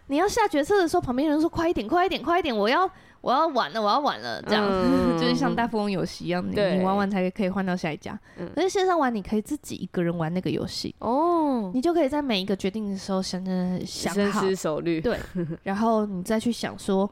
[0.08, 2.90] 你要下决策的时候，旁边人说快一点，快一点，快一点，我要。
[3.24, 8.20] 我要玩了，我要玩了，这样、嗯、 就是像大富翁游戏一样，你你玩完才可以换到下一家。
[8.38, 10.94] 嗯、可是线上玩，你可以自己一个人玩那个游戏。
[11.00, 15.18] 哦，你就可以在每一个决定的时候想着想好，深思熟虑，对，
[15.64, 17.10] 然后你再去想说，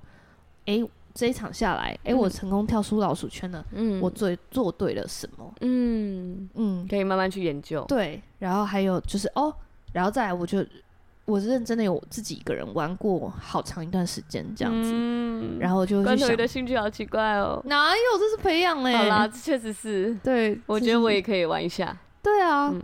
[0.66, 5.54] 哎、欸，这一场下来，哎、欸，我成功跳出老鼠圈了，嗯，我做做对了什么？
[5.62, 6.50] 嗯。
[6.56, 7.86] 嗯，可以慢慢去研究。
[7.88, 9.56] 对，然后还有就是哦，
[9.94, 10.62] 然后再来我就。
[11.32, 18.20] 我是认真的，有自己一个人玩过好长一段时间这样子，嗯、然后就关头鱼的兴趣好奇怪哦，哪有？
[18.20, 18.94] 这是培养嘞。
[18.96, 20.14] 好啦，这确实是。
[20.22, 21.98] 对，我觉得我也可以玩一下。
[22.22, 22.84] 对啊，嗯、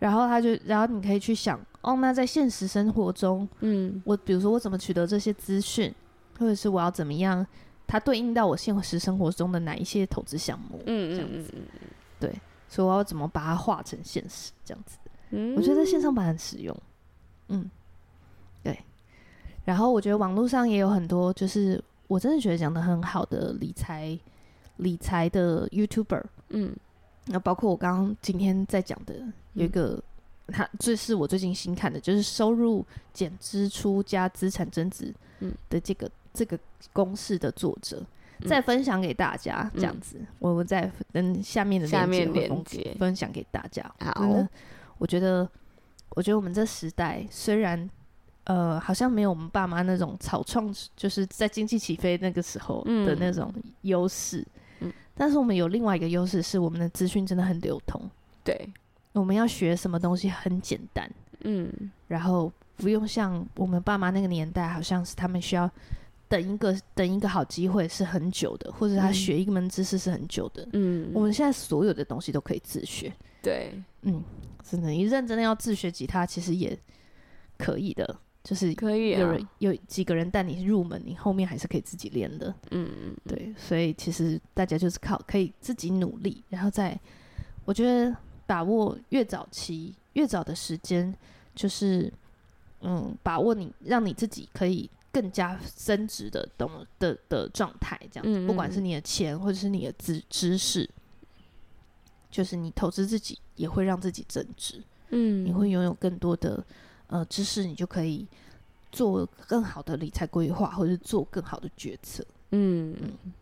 [0.00, 5.94] 然后他就，然后你可以去想，哦，那在现实生活中，嗯，我比如说我怎么取得这些资讯，
[6.38, 7.46] 或者是我要怎么样，
[7.86, 11.54] 它对应到我现实生活中的哪一些投资项目，嗯，这样子，
[12.18, 12.34] 对，
[12.68, 14.98] 所以我要怎么把它化成现实，这样子，
[15.30, 16.76] 嗯，我觉得线上版很实用。
[17.48, 17.70] 嗯，
[18.64, 18.76] 对。
[19.64, 24.18] 然后我觉得网络上也有很多，就是我真的觉得讲的很好的理财
[24.78, 26.22] 理财的 YouTuber。
[26.48, 26.74] 嗯，
[27.26, 29.14] 那包括我刚刚今天在讲的
[29.52, 30.02] 有一个，
[30.46, 35.14] 嗯、他这是我最近新看的，就是收入减支出加资产增值
[35.70, 36.58] 的这个、嗯、这个
[36.92, 38.04] 公式的作者，
[38.40, 40.16] 嗯、再分享给大家这样子。
[40.18, 43.82] 嗯、我们再跟下面的下面连接分享给大家。
[44.00, 44.46] 好，
[44.98, 45.48] 我觉得。
[46.16, 47.90] 我觉得我们这时代虽然，
[48.44, 54.46] 呃，好像没有我们爸妈那种草创，就是在经济起飞那个时候的那种优势，
[54.80, 58.00] 嗯，但是我们有另外一个优势，是我们的资讯真的很流通。
[58.42, 58.68] 对，
[59.12, 61.10] 我们要学什么东西很简单，
[61.44, 61.72] 嗯，
[62.08, 65.70] 然后不用像我们爸妈那个年代，好像是他们需要
[66.28, 73.10] 等一个等一个好机会是很久的，或者他学一门知识是很久的，嗯，我们现在所有的东西都可以自学。
[73.42, 73.72] 对，
[74.02, 74.22] 嗯，
[74.62, 76.78] 真的，你认真的要自学吉他，其实也
[77.56, 82.54] 可以的，就是可以有人、啊、有几个人带你入门，你后面还是可以自己练的。
[82.70, 86.96] 嗯嗯，对，所以其实大家就是靠可以自己努力，然后再
[87.64, 88.16] 我觉得
[88.46, 91.12] 把握越早期越早的时间，
[91.56, 92.12] 就是
[92.82, 94.88] 嗯，把握你让你自己可以。
[95.14, 96.68] 更加增值的东
[96.98, 100.90] 的的状态，这样子，嗯嗯，不管是你的钱或者是你的知知识，
[102.32, 104.82] 就是你投资自己也会让自己增值。
[105.10, 106.60] 嗯，你会拥有更多的
[107.14, 108.26] 呃知识，你就可以
[108.90, 112.24] 做更好的理财规划，或者是做更好的决策。
[112.50, 113.32] 嗯嗯，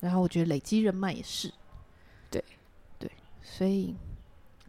[0.00, 1.52] 然后我觉得累积人脉也是，
[2.28, 2.42] 对
[2.98, 3.08] 对，
[3.40, 3.94] 所以。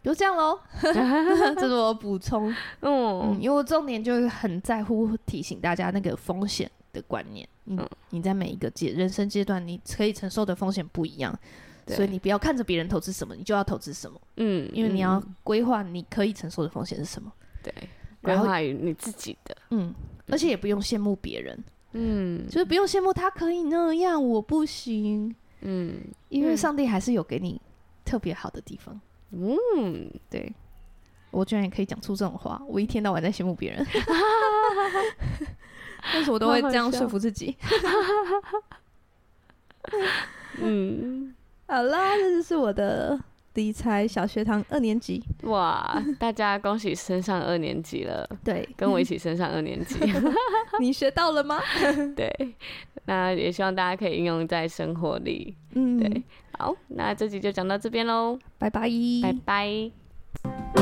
[0.03, 2.51] 就这样喽， 这是我补充。
[2.82, 7.47] 嗯，因为我重点就是很在乎提醒大家那个风险的观念。
[7.66, 11.32] 嗯，你在每一个阶人生阶段，你可以承受的风险不一样，
[11.86, 14.20] 所以你不要看着别人投资什么，你就要投资什么。
[14.38, 17.32] 嗯，因为你要规划你可以承受的风险是什么。
[17.62, 17.72] 对，
[18.22, 19.56] 规划你自己的。
[19.70, 19.94] 嗯，
[20.30, 21.64] 而且也不用羡慕别人。
[21.94, 25.36] 嗯，就是不用羡慕他可以那样，我不行。
[25.62, 27.60] 嗯，因为上帝还是有给你
[28.06, 29.00] 特别好的地方。
[29.32, 30.54] 嗯，对，
[31.32, 32.62] 我居然也可以讲出这种话。
[32.68, 33.86] 我一天到晚在羡慕别人，
[36.14, 37.56] 但是我都会这样说服自己。
[40.62, 41.34] 嗯，
[41.68, 43.20] 好啦，这就是我的
[43.56, 45.22] 理财小学堂二年级。
[45.43, 48.28] 哇， 大家恭喜升上二年级了！
[48.43, 49.97] 对，跟我一起升上二年级。
[50.80, 51.60] 你学到了吗？
[52.16, 52.56] 对，
[53.06, 55.56] 那也希望大家可以应用在生活里。
[55.74, 56.24] 嗯，对。
[56.58, 58.89] 好，那这集就讲到这边喽，拜拜，
[59.22, 60.81] 拜拜。